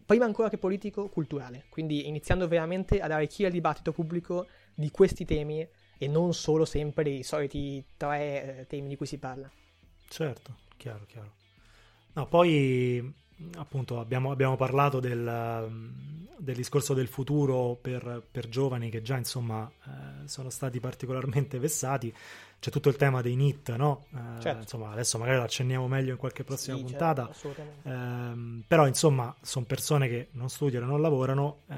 prima 0.08 0.26
ancora 0.26 0.50
che 0.50 0.58
politico, 0.58 1.10
culturale. 1.10 1.66
Quindi 1.70 2.08
iniziando 2.08 2.48
veramente 2.48 3.02
a 3.02 3.08
dare 3.08 3.28
chi 3.28 3.46
al 3.46 3.52
dibattito 3.52 3.92
pubblico 3.92 4.48
di 4.74 4.90
questi 4.90 5.26
temi 5.26 5.68
e 5.98 6.08
non 6.08 6.34
solo 6.34 6.64
sempre 6.64 7.04
dei 7.04 7.24
soliti 7.24 7.84
tre 7.98 8.60
eh, 8.60 8.68
temi 8.68 8.88
di 8.88 8.96
cui 8.96 9.06
si 9.06 9.18
parla. 9.18 9.52
Certo, 10.08 10.56
chiaro, 10.78 11.06
chiaro. 11.06 11.34
No, 12.14 12.28
poi 12.28 13.14
appunto 13.58 14.00
abbiamo, 14.00 14.32
abbiamo 14.32 14.56
parlato 14.56 15.00
del, 15.00 15.70
del, 16.38 16.56
discorso 16.56 16.94
del 16.94 17.08
futuro 17.08 17.78
per, 17.80 18.24
per, 18.32 18.50
giovani 18.50 18.90
che 18.90 19.02
già 19.02 19.18
insomma 19.18 19.70
eh, 19.70 20.28
sono 20.28 20.50
stati 20.50 20.80
particolarmente 20.80 21.60
vessati 21.60 22.12
c'è 22.60 22.72
tutto 22.72 22.90
il 22.90 22.96
tema 22.96 23.22
dei 23.22 23.36
NIT, 23.36 23.76
no? 23.76 24.06
Eh, 24.14 24.42
certo. 24.42 24.62
Insomma, 24.62 24.92
adesso 24.92 25.18
magari 25.20 25.38
lo 25.38 25.44
accenniamo 25.44 25.88
meglio 25.88 26.12
in 26.12 26.18
qualche 26.18 26.44
prossima 26.44 26.76
sì, 26.78 26.84
puntata. 26.84 27.30
Certo, 27.32 27.62
eh, 27.84 28.64
però, 28.68 28.88
insomma, 28.88 29.34
sono 29.42 29.66
persone 29.66 30.08
che 30.08 30.30
non 30.32 30.50
studiano, 30.50 30.88
non 30.88 31.00
lavorano. 31.00 31.62
Eh, 31.70 31.76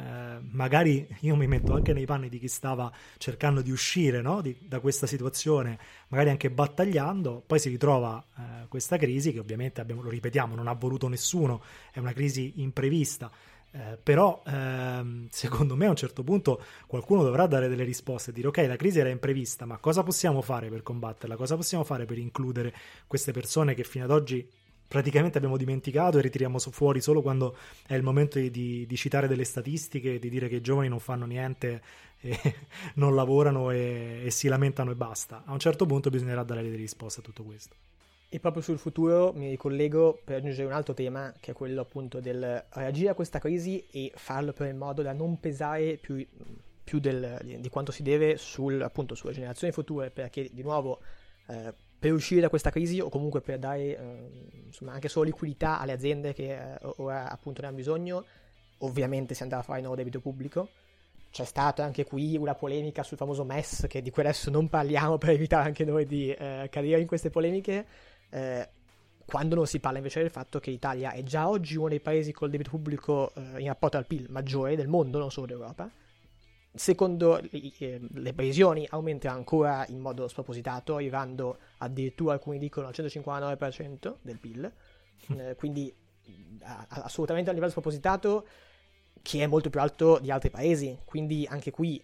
magari 0.51 1.05
io 1.21 1.36
mi 1.36 1.48
metto 1.48 1.74
anche 1.74 1.91
nei 1.91 2.05
panni 2.05 2.29
di 2.29 2.39
chi 2.39 2.48
stava 2.48 2.91
cercando 3.17 3.62
di 3.62 3.71
uscire 3.71 4.21
no? 4.21 4.41
di, 4.41 4.55
da 4.62 4.79
questa 4.79 5.05
situazione, 5.05 5.77
magari 6.07 6.29
anche 6.29 6.50
battagliando. 6.50 7.43
Poi 7.45 7.59
si 7.59 7.69
ritrova 7.69 8.24
eh, 8.38 8.67
questa 8.69 8.95
crisi 8.95 9.33
che 9.33 9.39
ovviamente 9.39 9.81
abbiamo, 9.81 10.01
lo 10.01 10.09
ripetiamo, 10.09 10.55
non 10.55 10.67
ha 10.67 10.74
voluto 10.74 11.09
nessuno, 11.09 11.62
è 11.91 12.00
una 12.00 12.13
crisi 12.13 12.53
imprevista. 12.57 13.29
Eh, 13.71 13.99
però 14.01 14.41
ehm, 14.47 15.27
secondo 15.29 15.75
me 15.75 15.85
a 15.85 15.89
un 15.89 15.95
certo 15.95 16.23
punto 16.23 16.63
qualcuno 16.88 17.21
dovrà 17.21 17.45
dare 17.45 17.67
delle 17.67 17.83
risposte 17.83 18.31
e 18.31 18.33
dire 18.33 18.47
ok 18.47 18.57
la 18.67 18.75
crisi 18.75 18.97
era 18.97 19.09
imprevista 19.09 19.65
ma 19.65 19.77
cosa 19.77 20.01
possiamo 20.01 20.41
fare 20.41 20.69
per 20.69 20.81
combatterla? 20.81 21.35
Cosa 21.35 21.55
possiamo 21.55 21.83
fare 21.83 22.05
per 22.05 22.17
includere 22.17 22.73
queste 23.05 23.31
persone 23.31 23.75
che 23.75 23.83
fino 23.83 24.05
ad 24.05 24.11
oggi 24.11 24.47
praticamente 24.88 25.38
abbiamo 25.38 25.55
dimenticato 25.55 26.17
e 26.17 26.21
ritiriamo 26.21 26.58
fuori 26.58 26.99
solo 26.99 27.21
quando 27.21 27.55
è 27.86 27.93
il 27.93 28.01
momento 28.01 28.39
di, 28.39 28.88
di 28.88 28.95
citare 28.95 29.27
delle 29.27 29.43
statistiche 29.43 30.17
di 30.17 30.29
dire 30.29 30.47
che 30.47 30.55
i 30.55 30.62
giovani 30.62 30.88
non 30.88 30.99
fanno 30.99 31.25
niente 31.25 31.84
non 32.95 33.13
lavorano 33.13 33.69
e, 33.69 34.23
e 34.25 34.32
si 34.32 34.47
lamentano 34.47 34.89
e 34.89 34.95
basta 34.95 35.43
a 35.45 35.53
un 35.53 35.60
certo 35.60 35.86
punto 35.86 36.10
bisognerà 36.10 36.41
dare 36.41 36.63
delle 36.63 36.75
risposte 36.75 37.19
a 37.19 37.23
tutto 37.23 37.43
questo 37.43 37.75
e 38.31 38.39
proprio 38.39 38.61
sul 38.61 38.77
futuro 38.77 39.33
mi 39.33 39.49
ricollego 39.49 40.21
per 40.23 40.37
aggiungere 40.37 40.67
un 40.67 40.73
altro 40.73 40.93
tema, 40.93 41.33
che 41.39 41.51
è 41.51 41.53
quello 41.55 41.81
appunto 41.81 42.19
del 42.19 42.63
reagire 42.69 43.09
a 43.09 43.13
questa 43.15 43.39
crisi 43.39 43.87
e 43.89 44.11
farlo 44.15 44.53
per 44.53 44.67
il 44.67 44.75
modo 44.75 45.01
da 45.01 45.13
non 45.13 45.39
pesare 45.39 45.97
più, 45.97 46.23
più 46.83 46.99
del, 46.99 47.39
di 47.59 47.69
quanto 47.69 47.91
si 47.91 48.03
deve 48.03 48.37
sul, 48.37 48.79
appunto, 48.83 49.15
sulle 49.15 49.33
generazioni 49.33 49.73
future, 49.73 50.11
perché 50.11 50.47
di 50.53 50.61
nuovo 50.61 50.99
eh, 51.47 51.73
per 51.97 52.13
uscire 52.13 52.39
da 52.39 52.49
questa 52.49 52.69
crisi 52.69 52.99
o 52.99 53.09
comunque 53.09 53.41
per 53.41 53.57
dare 53.57 53.97
eh, 53.97 54.29
insomma, 54.67 54.93
anche 54.93 55.09
solo 55.09 55.25
liquidità 55.25 55.79
alle 55.79 55.91
aziende 55.91 56.33
che 56.33 56.55
eh, 56.55 56.77
ora 56.97 57.31
appunto 57.31 57.61
ne 57.61 57.67
hanno 57.67 57.77
bisogno, 57.77 58.25
ovviamente 58.79 59.33
si 59.33 59.41
andrà 59.41 59.57
a 59.57 59.63
fare 59.63 59.81
nuovo 59.81 59.95
debito 59.95 60.19
pubblico. 60.19 60.69
C'è 61.31 61.45
stata 61.45 61.83
anche 61.83 62.05
qui 62.05 62.37
una 62.37 62.55
polemica 62.55 63.01
sul 63.01 63.17
famoso 63.17 63.43
MES, 63.43 63.85
che 63.89 64.03
di 64.03 64.11
cui 64.11 64.21
adesso 64.21 64.51
non 64.51 64.69
parliamo 64.69 65.17
per 65.19 65.31
evitare 65.31 65.65
anche 65.65 65.83
noi 65.83 66.05
di 66.05 66.31
eh, 66.31 66.67
cadere 66.69 67.01
in 67.01 67.07
queste 67.07 67.31
polemiche 67.31 67.85
eh, 68.29 68.69
quando 69.25 69.55
non 69.55 69.67
si 69.67 69.79
parla 69.79 69.97
invece 69.97 70.21
del 70.21 70.31
fatto 70.31 70.59
che 70.59 70.71
l'Italia 70.71 71.11
è 71.11 71.21
già 71.23 71.47
oggi 71.47 71.77
uno 71.77 71.89
dei 71.89 71.99
paesi 71.99 72.31
col 72.31 72.49
debito 72.49 72.71
pubblico 72.71 73.31
eh, 73.35 73.59
in 73.61 73.67
rapporto 73.67 73.97
al 73.97 74.07
PIL 74.07 74.27
maggiore 74.29 74.75
del 74.75 74.87
mondo, 74.87 75.19
non 75.19 75.31
solo 75.31 75.45
d'Europa. 75.45 75.89
Secondo 76.71 77.39
eh, 77.39 77.99
le 78.11 78.33
previsioni 78.33 78.87
aumenterà 78.89 79.33
ancora 79.33 79.85
in 79.89 79.99
modo 79.99 80.27
spropositato, 80.27 80.95
arrivando 80.95 81.57
addirittura 81.77 82.33
alcuni 82.33 82.57
dicono 82.57 82.87
al 82.87 82.93
159% 82.95 84.15
del 84.21 84.39
PIL, 84.39 84.71
mm. 85.31 85.39
eh, 85.39 85.55
quindi 85.55 85.93
a- 86.61 86.87
assolutamente 86.89 87.49
a 87.49 87.53
livello 87.53 87.71
spropositato 87.71 88.47
che 89.21 89.43
è 89.43 89.47
molto 89.47 89.69
più 89.69 89.79
alto 89.79 90.19
di 90.19 90.31
altri 90.31 90.49
paesi, 90.49 90.97
quindi 91.05 91.45
anche 91.49 91.71
qui 91.71 92.03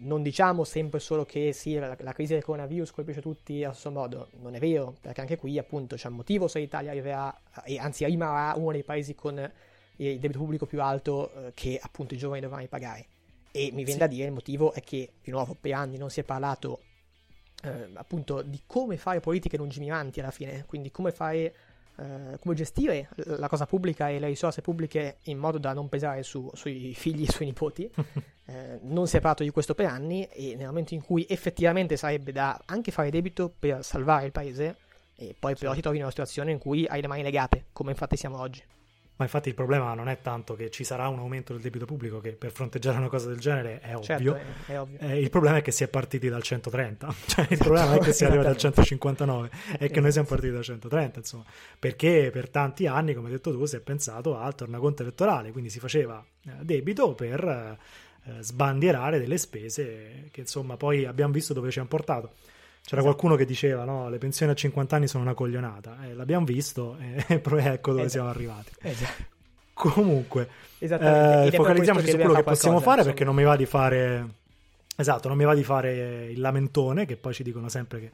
non 0.00 0.22
diciamo 0.22 0.64
sempre 0.64 1.00
solo 1.00 1.24
che 1.24 1.52
sì, 1.52 1.74
la, 1.74 1.96
la, 1.98 2.12
crisi 2.12 2.34
del 2.34 2.44
coronavirus 2.44 2.90
colpisce 2.92 3.20
tutti 3.20 3.64
allo 3.64 3.72
stesso 3.72 3.90
modo, 3.90 4.28
non 4.40 4.54
è 4.54 4.58
vero, 4.58 4.96
perché 5.00 5.20
anche 5.20 5.36
qui 5.36 5.58
appunto 5.58 5.96
c'è 5.96 6.08
un 6.08 6.14
motivo 6.14 6.48
se 6.48 6.58
l'Italia 6.58 6.90
arriverà, 6.90 7.36
e 7.64 7.78
anzi 7.78 8.04
rimarrà 8.04 8.56
uno 8.56 8.72
dei 8.72 8.84
paesi 8.84 9.14
con 9.14 9.38
il 9.96 10.18
debito 10.18 10.38
pubblico 10.38 10.66
più 10.66 10.80
alto 10.82 11.32
eh, 11.32 11.52
che 11.54 11.78
appunto 11.82 12.14
i 12.14 12.16
giovani 12.16 12.40
dovranno 12.40 12.62
ripagare. 12.62 13.06
E 13.50 13.70
mi 13.72 13.84
viene 13.84 13.92
sì. 13.92 13.98
da 13.98 14.06
dire 14.06 14.26
il 14.26 14.32
motivo 14.32 14.72
è 14.72 14.80
che 14.80 15.14
di 15.22 15.30
nuovo 15.30 15.56
per 15.58 15.72
anni 15.72 15.96
non 15.96 16.10
si 16.10 16.20
è 16.20 16.22
parlato 16.22 16.80
eh, 17.62 17.88
appunto 17.94 18.42
di 18.42 18.62
come 18.66 18.96
fare 18.96 19.20
politiche 19.20 19.56
lungimiranti 19.56 20.20
alla 20.20 20.30
fine, 20.30 20.64
quindi 20.66 20.90
come 20.90 21.10
fare 21.10 21.54
Uh, 21.98 22.38
come 22.38 22.54
gestire 22.54 23.08
la 23.16 23.48
cosa 23.48 23.66
pubblica 23.66 24.08
e 24.08 24.20
le 24.20 24.28
risorse 24.28 24.60
pubbliche 24.60 25.16
in 25.24 25.36
modo 25.36 25.58
da 25.58 25.72
non 25.72 25.88
pesare 25.88 26.22
su, 26.22 26.48
sui 26.54 26.94
figli 26.94 27.24
e 27.24 27.32
sui 27.32 27.46
nipoti. 27.46 27.90
Eh, 28.50 28.78
non 28.84 29.06
si 29.06 29.18
è 29.18 29.20
parlato 29.20 29.42
di 29.42 29.50
questo 29.50 29.74
per 29.74 29.84
anni 29.84 30.24
e 30.24 30.54
nel 30.56 30.68
momento 30.68 30.94
in 30.94 31.04
cui 31.04 31.26
effettivamente 31.28 31.98
sarebbe 31.98 32.32
da 32.32 32.58
anche 32.64 32.90
fare 32.90 33.10
debito 33.10 33.52
per 33.58 33.84
salvare 33.84 34.24
il 34.24 34.32
paese, 34.32 34.76
e 35.16 35.36
poi 35.38 35.54
però 35.54 35.74
ti 35.74 35.82
trovi 35.82 35.98
in 35.98 36.04
una 36.04 36.10
situazione 36.10 36.52
in 36.52 36.58
cui 36.58 36.86
hai 36.86 37.02
le 37.02 37.08
mani 37.08 37.22
legate, 37.22 37.66
come 37.74 37.90
infatti 37.90 38.16
siamo 38.16 38.40
oggi. 38.40 38.62
Ma 39.18 39.24
infatti 39.24 39.48
il 39.48 39.54
problema 39.56 39.94
non 39.94 40.08
è 40.08 40.20
tanto 40.20 40.54
che 40.54 40.70
ci 40.70 40.84
sarà 40.84 41.08
un 41.08 41.18
aumento 41.18 41.52
del 41.52 41.60
debito 41.60 41.86
pubblico, 41.86 42.20
che 42.20 42.34
per 42.34 42.52
fronteggiare 42.52 42.98
una 42.98 43.08
cosa 43.08 43.28
del 43.28 43.40
genere 43.40 43.80
è 43.80 43.98
certo, 44.00 44.12
ovvio. 44.12 44.32
Certo, 44.34 44.70
è, 44.70 44.74
è 44.74 44.80
ovvio. 44.80 44.98
Eh, 45.00 45.20
il 45.20 45.28
problema 45.28 45.56
è 45.56 45.62
che 45.62 45.72
si 45.72 45.82
è 45.82 45.88
partiti 45.88 46.28
dal 46.28 46.42
130, 46.42 47.14
cioè 47.26 47.46
il 47.50 47.58
problema 47.58 47.94
è 47.94 47.98
che 47.98 48.12
si 48.12 48.24
arriva 48.24 48.44
dal 48.44 48.56
159 48.56 49.50
e 49.80 49.90
che 49.90 50.00
noi 50.00 50.12
siamo 50.12 50.28
partiti 50.28 50.52
dal 50.52 50.62
130, 50.62 51.18
insomma, 51.18 51.44
perché 51.76 52.30
per 52.32 52.48
tanti 52.48 52.86
anni, 52.86 53.12
come 53.12 53.26
hai 53.26 53.32
detto 53.32 53.50
tu, 53.50 53.64
si 53.64 53.74
è 53.74 53.80
pensato 53.80 54.38
al 54.38 54.54
tornaconto 54.54 55.02
elettorale, 55.02 55.50
quindi 55.50 55.68
si 55.68 55.80
faceva 55.80 56.24
eh, 56.46 56.52
debito 56.62 57.16
per 57.16 57.42
eh, 57.42 57.76
sbandierare 58.38 59.18
delle 59.18 59.36
spese 59.36 60.28
che 60.30 60.40
insomma 60.42 60.76
poi 60.76 61.06
abbiamo 61.06 61.32
visto 61.32 61.52
dove 61.52 61.72
ci 61.72 61.80
hanno 61.80 61.88
portato. 61.88 62.34
C'era 62.88 63.02
esatto. 63.02 63.02
qualcuno 63.02 63.36
che 63.36 63.44
diceva 63.44 63.84
no, 63.84 64.08
le 64.08 64.16
pensioni 64.16 64.50
a 64.50 64.54
50 64.54 64.96
anni 64.96 65.08
sono 65.08 65.22
una 65.22 65.34
coglionata, 65.34 65.98
eh, 66.04 66.14
l'abbiamo 66.14 66.46
visto 66.46 66.96
e 66.98 67.24
ecco 67.28 67.50
dove 67.50 67.72
esatto. 67.74 68.08
siamo 68.08 68.28
arrivati. 68.28 68.72
Esatto. 68.80 69.36
Comunque, 69.74 70.48
eh, 70.78 71.50
focalizziamoci 71.52 72.08
su 72.08 72.16
quello 72.16 72.32
che 72.32 72.42
possiamo 72.42 72.80
fare 72.80 73.02
insomma. 73.02 73.02
perché 73.04 73.24
non 73.24 73.34
mi 73.34 73.44
va 73.44 73.56
di 73.56 73.66
fare... 73.66 74.26
Esatto, 74.96 75.28
non 75.28 75.36
mi 75.36 75.44
va 75.44 75.54
di 75.54 75.62
fare 75.62 76.26
il 76.30 76.40
lamentone, 76.40 77.04
che 77.04 77.16
poi 77.16 77.32
ci 77.32 77.42
dicono 77.42 77.68
sempre 77.68 78.00
che 78.00 78.10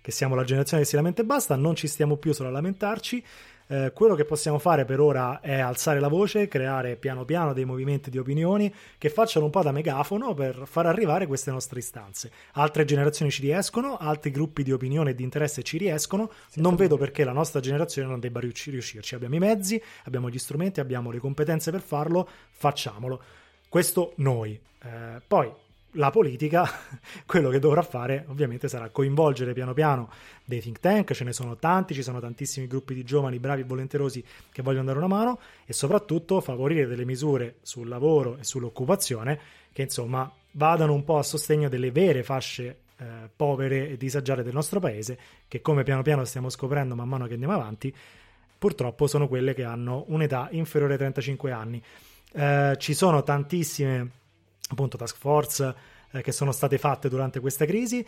che 0.00 0.14
siamo 0.14 0.34
la 0.34 0.44
generazione 0.44 0.82
che 0.82 0.88
si 0.88 0.96
lamenta 0.96 1.22
e 1.22 1.24
basta, 1.24 1.54
non 1.56 1.74
ci 1.74 1.86
stiamo 1.86 2.16
più 2.16 2.32
solo 2.32 2.48
a 2.48 2.52
lamentarci. 2.52 3.22
Eh, 3.70 3.92
quello 3.92 4.14
che 4.14 4.24
possiamo 4.24 4.58
fare 4.58 4.86
per 4.86 4.98
ora 4.98 5.40
è 5.40 5.58
alzare 5.58 6.00
la 6.00 6.08
voce, 6.08 6.48
creare 6.48 6.96
piano 6.96 7.26
piano 7.26 7.52
dei 7.52 7.66
movimenti 7.66 8.08
di 8.08 8.16
opinioni 8.16 8.72
che 8.96 9.10
facciano 9.10 9.44
un 9.44 9.50
po' 9.50 9.62
da 9.62 9.72
megafono 9.72 10.32
per 10.32 10.62
far 10.64 10.86
arrivare 10.86 11.26
queste 11.26 11.50
nostre 11.50 11.80
istanze. 11.80 12.30
Altre 12.52 12.86
generazioni 12.86 13.30
ci 13.30 13.42
riescono, 13.42 13.98
altri 13.98 14.30
gruppi 14.30 14.62
di 14.62 14.72
opinione 14.72 15.10
e 15.10 15.14
di 15.14 15.22
interesse 15.22 15.62
ci 15.62 15.76
riescono. 15.76 16.30
non 16.54 16.76
vedo 16.76 16.96
perché 16.96 17.24
la 17.24 17.32
nostra 17.32 17.60
generazione 17.60 18.08
non 18.08 18.20
debba 18.20 18.40
riuscirci. 18.40 19.14
Abbiamo 19.14 19.34
i 19.34 19.38
mezzi, 19.38 19.80
abbiamo 20.04 20.30
gli 20.30 20.38
strumenti, 20.38 20.80
abbiamo 20.80 21.10
le 21.10 21.18
competenze 21.18 21.70
per 21.70 21.82
farlo, 21.82 22.26
facciamolo. 22.50 23.22
Questo 23.68 24.12
noi. 24.16 24.58
Eh, 24.82 25.20
poi 25.26 25.52
la 25.92 26.10
politica, 26.10 26.68
quello 27.26 27.48
che 27.50 27.58
dovrà 27.58 27.82
fare 27.82 28.24
ovviamente 28.28 28.68
sarà 28.68 28.90
coinvolgere 28.90 29.52
piano 29.52 29.72
piano 29.74 30.10
dei 30.44 30.60
think 30.60 30.80
tank, 30.80 31.12
ce 31.12 31.24
ne 31.24 31.32
sono 31.32 31.56
tanti, 31.56 31.94
ci 31.94 32.02
sono 32.02 32.20
tantissimi 32.20 32.66
gruppi 32.66 32.94
di 32.94 33.04
giovani 33.04 33.38
bravi 33.38 33.62
e 33.62 33.64
volenterosi 33.64 34.24
che 34.52 34.62
vogliono 34.62 34.84
dare 34.84 34.98
una 34.98 35.08
mano 35.08 35.38
e 35.64 35.72
soprattutto 35.72 36.40
favorire 36.40 36.86
delle 36.86 37.04
misure 37.04 37.56
sul 37.62 37.88
lavoro 37.88 38.36
e 38.38 38.44
sull'occupazione 38.44 39.38
che 39.72 39.82
insomma 39.82 40.30
vadano 40.52 40.92
un 40.92 41.04
po' 41.04 41.18
a 41.18 41.22
sostegno 41.22 41.68
delle 41.68 41.90
vere 41.90 42.22
fasce 42.22 42.78
eh, 42.96 43.04
povere 43.34 43.90
e 43.90 43.96
disagiate 43.96 44.42
del 44.42 44.54
nostro 44.54 44.80
paese 44.80 45.18
che 45.46 45.60
come 45.60 45.84
piano 45.84 46.02
piano 46.02 46.24
stiamo 46.24 46.50
scoprendo 46.50 46.94
man 46.94 47.08
mano 47.08 47.26
che 47.26 47.34
andiamo 47.34 47.54
avanti 47.54 47.94
purtroppo 48.58 49.06
sono 49.06 49.28
quelle 49.28 49.54
che 49.54 49.64
hanno 49.64 50.04
un'età 50.08 50.48
inferiore 50.50 50.94
ai 50.94 50.98
35 50.98 51.52
anni. 51.52 51.82
Eh, 52.32 52.74
ci 52.78 52.92
sono 52.92 53.22
tantissime 53.22 54.10
appunto 54.68 54.96
task 54.96 55.16
force 55.16 55.74
eh, 56.10 56.22
che 56.22 56.32
sono 56.32 56.52
state 56.52 56.78
fatte 56.78 57.08
durante 57.08 57.40
questa 57.40 57.64
crisi 57.64 58.06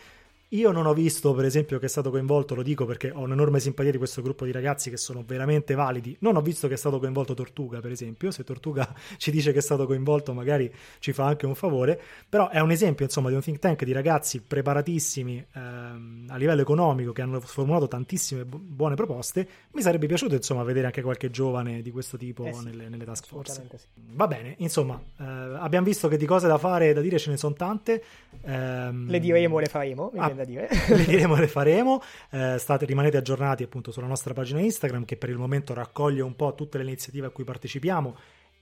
io 0.53 0.71
non 0.71 0.85
ho 0.85 0.93
visto, 0.93 1.33
per 1.33 1.45
esempio, 1.45 1.79
che 1.79 1.85
è 1.85 1.89
stato 1.89 2.09
coinvolto, 2.09 2.55
lo 2.55 2.63
dico 2.63 2.85
perché 2.85 3.09
ho 3.09 3.21
un'enorme 3.21 3.59
simpatia 3.59 3.91
di 3.91 3.97
questo 3.97 4.21
gruppo 4.21 4.43
di 4.43 4.51
ragazzi 4.51 4.89
che 4.89 4.97
sono 4.97 5.23
veramente 5.25 5.75
validi. 5.75 6.15
Non 6.19 6.35
ho 6.35 6.41
visto 6.41 6.67
che 6.67 6.73
è 6.73 6.77
stato 6.77 6.99
coinvolto 6.99 7.33
Tortuga, 7.33 7.79
per 7.79 7.91
esempio. 7.91 8.31
Se 8.31 8.43
Tortuga 8.43 8.93
ci 9.17 9.31
dice 9.31 9.53
che 9.53 9.59
è 9.59 9.61
stato 9.61 9.85
coinvolto, 9.85 10.33
magari 10.33 10.69
ci 10.99 11.13
fa 11.13 11.25
anche 11.25 11.45
un 11.45 11.55
favore. 11.55 11.99
Però 12.27 12.49
è 12.49 12.59
un 12.59 12.71
esempio, 12.71 13.05
insomma, 13.05 13.29
di 13.29 13.35
un 13.35 13.41
think 13.41 13.59
tank 13.59 13.85
di 13.85 13.93
ragazzi 13.93 14.41
preparatissimi 14.41 15.45
ehm, 15.53 16.25
a 16.27 16.35
livello 16.35 16.61
economico 16.61 17.13
che 17.13 17.21
hanno 17.21 17.39
formulato 17.39 17.87
tantissime 17.87 18.43
bu- 18.43 18.59
buone 18.59 18.95
proposte. 18.95 19.47
Mi 19.71 19.81
sarebbe 19.81 20.07
piaciuto, 20.07 20.35
insomma, 20.35 20.63
vedere 20.63 20.87
anche 20.87 21.01
qualche 21.01 21.29
giovane 21.29 21.81
di 21.81 21.91
questo 21.91 22.17
tipo 22.17 22.43
eh 22.43 22.51
sì, 22.51 22.65
nelle, 22.65 22.89
nelle, 22.89 23.05
task 23.05 23.25
force. 23.25 23.65
Sì. 23.73 23.87
Va 24.13 24.27
bene, 24.27 24.55
insomma, 24.57 25.01
eh, 25.17 25.23
abbiamo 25.23 25.85
visto 25.85 26.09
che 26.09 26.17
di 26.17 26.25
cose 26.25 26.47
da 26.47 26.57
fare 26.57 26.89
e 26.89 26.93
da 26.93 26.99
dire 26.99 27.17
ce 27.17 27.29
ne 27.29 27.37
sono 27.37 27.53
tante. 27.53 28.03
Ehm, 28.43 29.09
le 29.09 29.19
diremo, 29.21 29.57
le 29.59 29.67
faremo. 29.67 30.11
Ah, 30.17 30.40
da 30.41 30.45
dire. 30.45 30.67
le 30.89 31.05
diremo, 31.05 31.35
le 31.35 31.47
faremo. 31.49 32.01
Eh, 32.29 32.57
state, 32.57 32.85
rimanete 32.85 33.17
aggiornati 33.17 33.63
appunto 33.63 33.91
sulla 33.91 34.07
nostra 34.07 34.33
pagina 34.33 34.59
Instagram 34.59 35.05
che 35.05 35.17
per 35.17 35.29
il 35.29 35.37
momento 35.37 35.73
raccoglie 35.73 36.21
un 36.21 36.35
po' 36.35 36.53
tutte 36.55 36.77
le 36.77 36.83
iniziative 36.83 37.27
a 37.27 37.29
cui 37.29 37.43
partecipiamo 37.43 38.15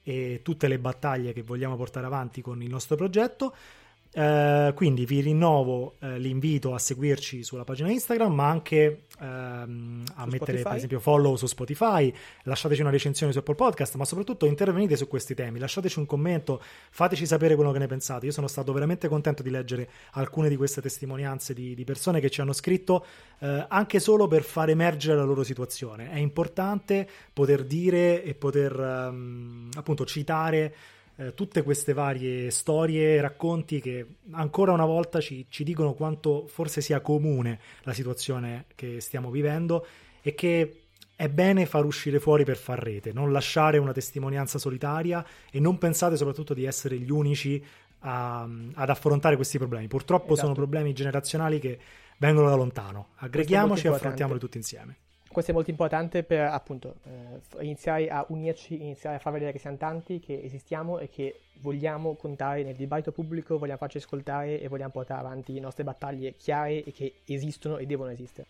e 0.04 0.42
tutte 0.44 0.68
le 0.68 0.80
battaglie 0.80 1.34
che 1.34 1.44
vogliamo 1.44 1.76
portare 1.76 2.06
avanti 2.06 2.42
con 2.42 2.62
il 2.62 2.70
nostro 2.70 2.96
progetto. 2.96 3.54
Eh, 4.12 4.72
quindi 4.76 5.06
vi 5.06 5.22
rinnovo 5.22 5.98
eh, 6.00 6.17
l'invito 6.17 6.74
a 6.74 6.80
seguirci 6.80 7.43
sulla 7.43 7.63
pagina 7.63 7.91
Instagram, 7.91 8.34
ma 8.34 8.50
anche 8.50 9.04
ehm, 9.19 10.04
a 10.15 10.24
su 10.24 10.30
mettere 10.30 10.38
Spotify. 10.38 10.63
per 10.63 10.76
esempio 10.76 11.00
follow 11.00 11.36
su 11.36 11.45
Spotify, 11.45 12.13
lasciateci 12.43 12.82
una 12.82 12.89
recensione 12.89 13.32
su 13.32 13.38
Apple 13.38 13.54
Podcast, 13.54 13.95
ma 13.95 14.06
soprattutto 14.06 14.48
intervenite 14.48 14.95
su 14.95 15.08
questi 15.08 15.36
temi, 15.36 15.60
lasciateci 15.60 16.00
un 16.00 16.08
commento, 16.08 16.60
fateci 16.89 17.28
sapere 17.28 17.54
quello 17.54 17.72
che 17.72 17.78
ne 17.78 17.88
pensate. 17.88 18.26
Io 18.26 18.32
sono 18.32 18.48
stato 18.48 18.74
veramente 18.74 19.08
contento 19.08 19.43
di 19.43 19.52
leggere 19.52 19.88
alcune 20.13 20.50
di 20.50 20.56
queste 20.56 20.82
testimonianze 20.82 21.54
di, 21.54 21.76
di 21.76 21.84
persone 21.84 22.19
che 22.19 22.32
ci 22.32 22.41
hanno 22.41 22.54
scritto 22.54 23.06
eh, 23.39 23.65
anche 23.69 24.00
solo 24.00 24.28
per 24.28 24.41
far 24.41 24.69
emergere 24.69 25.17
la 25.17 25.24
loro 25.24 25.43
situazione. 25.43 26.10
È 26.10 26.17
importante 26.17 27.08
poter 27.32 27.63
dire 27.63 28.24
e 28.24 28.34
poter 28.34 28.80
ehm, 28.80 29.69
appunto 29.76 30.04
citare 30.06 30.74
eh, 31.19 31.34
tutte 31.34 31.63
queste 31.63 31.91
varie 31.91 32.49
storie 32.49 33.15
e 33.15 33.21
racconti 33.21 33.82
che 33.82 34.05
ancora 34.32 34.71
una 34.71 34.86
volta 34.86 35.19
ci, 35.19 35.45
ci 35.49 35.65
dicono 35.65 35.93
quanto 35.93 36.47
forse 36.47 36.79
sia 36.79 37.01
comune 37.01 37.60
la 37.84 37.91
situazione 37.91 38.65
che 38.73 39.01
stiamo 39.01 39.29
vivendo 39.29 39.86
e 40.21 40.34
che 40.34 40.84
è 41.17 41.27
bene 41.27 41.65
far 41.65 41.84
uscire 41.84 42.21
fuori 42.21 42.45
per 42.45 42.55
far 42.55 42.79
rete, 42.79 43.12
non 43.12 43.34
lasciare 43.34 43.77
una 43.77 43.91
testimonianza 43.91 44.58
solitaria 44.58 45.25
e 45.51 45.60
non 45.60 45.77
pensate 45.77 46.15
soprattutto 46.15 46.53
di 46.53 46.63
essere 46.63 46.97
gli 46.97 47.12
unici 47.12 47.62
a, 47.99 48.47
ad 48.75 48.89
affrontare 48.89 49.36
questi 49.36 49.58
problemi. 49.58 49.88
Purtroppo 49.88 50.32
esatto. 50.34 50.39
sono 50.39 50.53
problemi 50.53 50.93
generazionali 50.93 51.60
che 51.60 51.77
vengono 52.17 52.47
da 52.47 52.55
lontano. 52.55 53.10
Aggreghiamoci 53.15 53.88
e 53.88 53.89
affrontiamoli 53.89 54.39
tutti 54.39 54.55
insieme 54.55 54.95
questo 55.39 55.52
è 55.52 55.54
molto 55.54 55.71
importante 55.71 56.23
per 56.23 56.41
appunto 56.41 56.95
eh, 57.06 57.63
iniziare 57.63 58.10
a 58.10 58.25
unirci, 58.30 58.75
iniziare 58.75 59.15
a 59.15 59.19
far 59.19 59.32
vedere 59.32 59.54
che 59.54 59.60
siamo 59.60 59.78
tanti, 59.78 60.19
che 60.19 60.41
esistiamo 60.43 60.99
e 60.99 61.10
che 61.10 61.39
vogliamo 61.62 62.15
contare 62.15 62.63
nel 62.63 62.75
dibattito 62.75 63.12
pubblico, 63.12 63.58
vogliamo 63.58 63.78
farci 63.78 63.97
ascoltare 63.97 64.60
e 64.60 64.67
vogliamo 64.67 64.91
portare 64.91 65.21
avanti 65.21 65.54
le 65.54 65.62
nostre 65.62 65.84
battaglie 65.84 66.36
chiare 66.36 66.84
e 66.84 66.91
che 66.91 67.21
esistono 67.25 67.78
e 67.78 67.86
devono 67.86 68.12
esistere. 68.12 68.47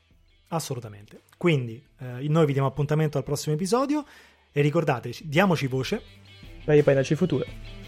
Assolutamente. 0.50 1.22
Quindi 1.38 1.84
eh, 2.00 2.28
noi 2.28 2.46
vi 2.48 2.54
diamo 2.54 2.68
appuntamento 2.68 3.18
al 3.18 3.24
prossimo 3.24 3.54
episodio 3.54 4.04
e 4.52 4.62
ricordate, 4.62 5.12
diamoci 5.24 5.68
voce 5.68 6.02
per 6.66 6.76
riprenderci 6.76 7.12
il 7.12 7.18
futuro. 7.18 7.79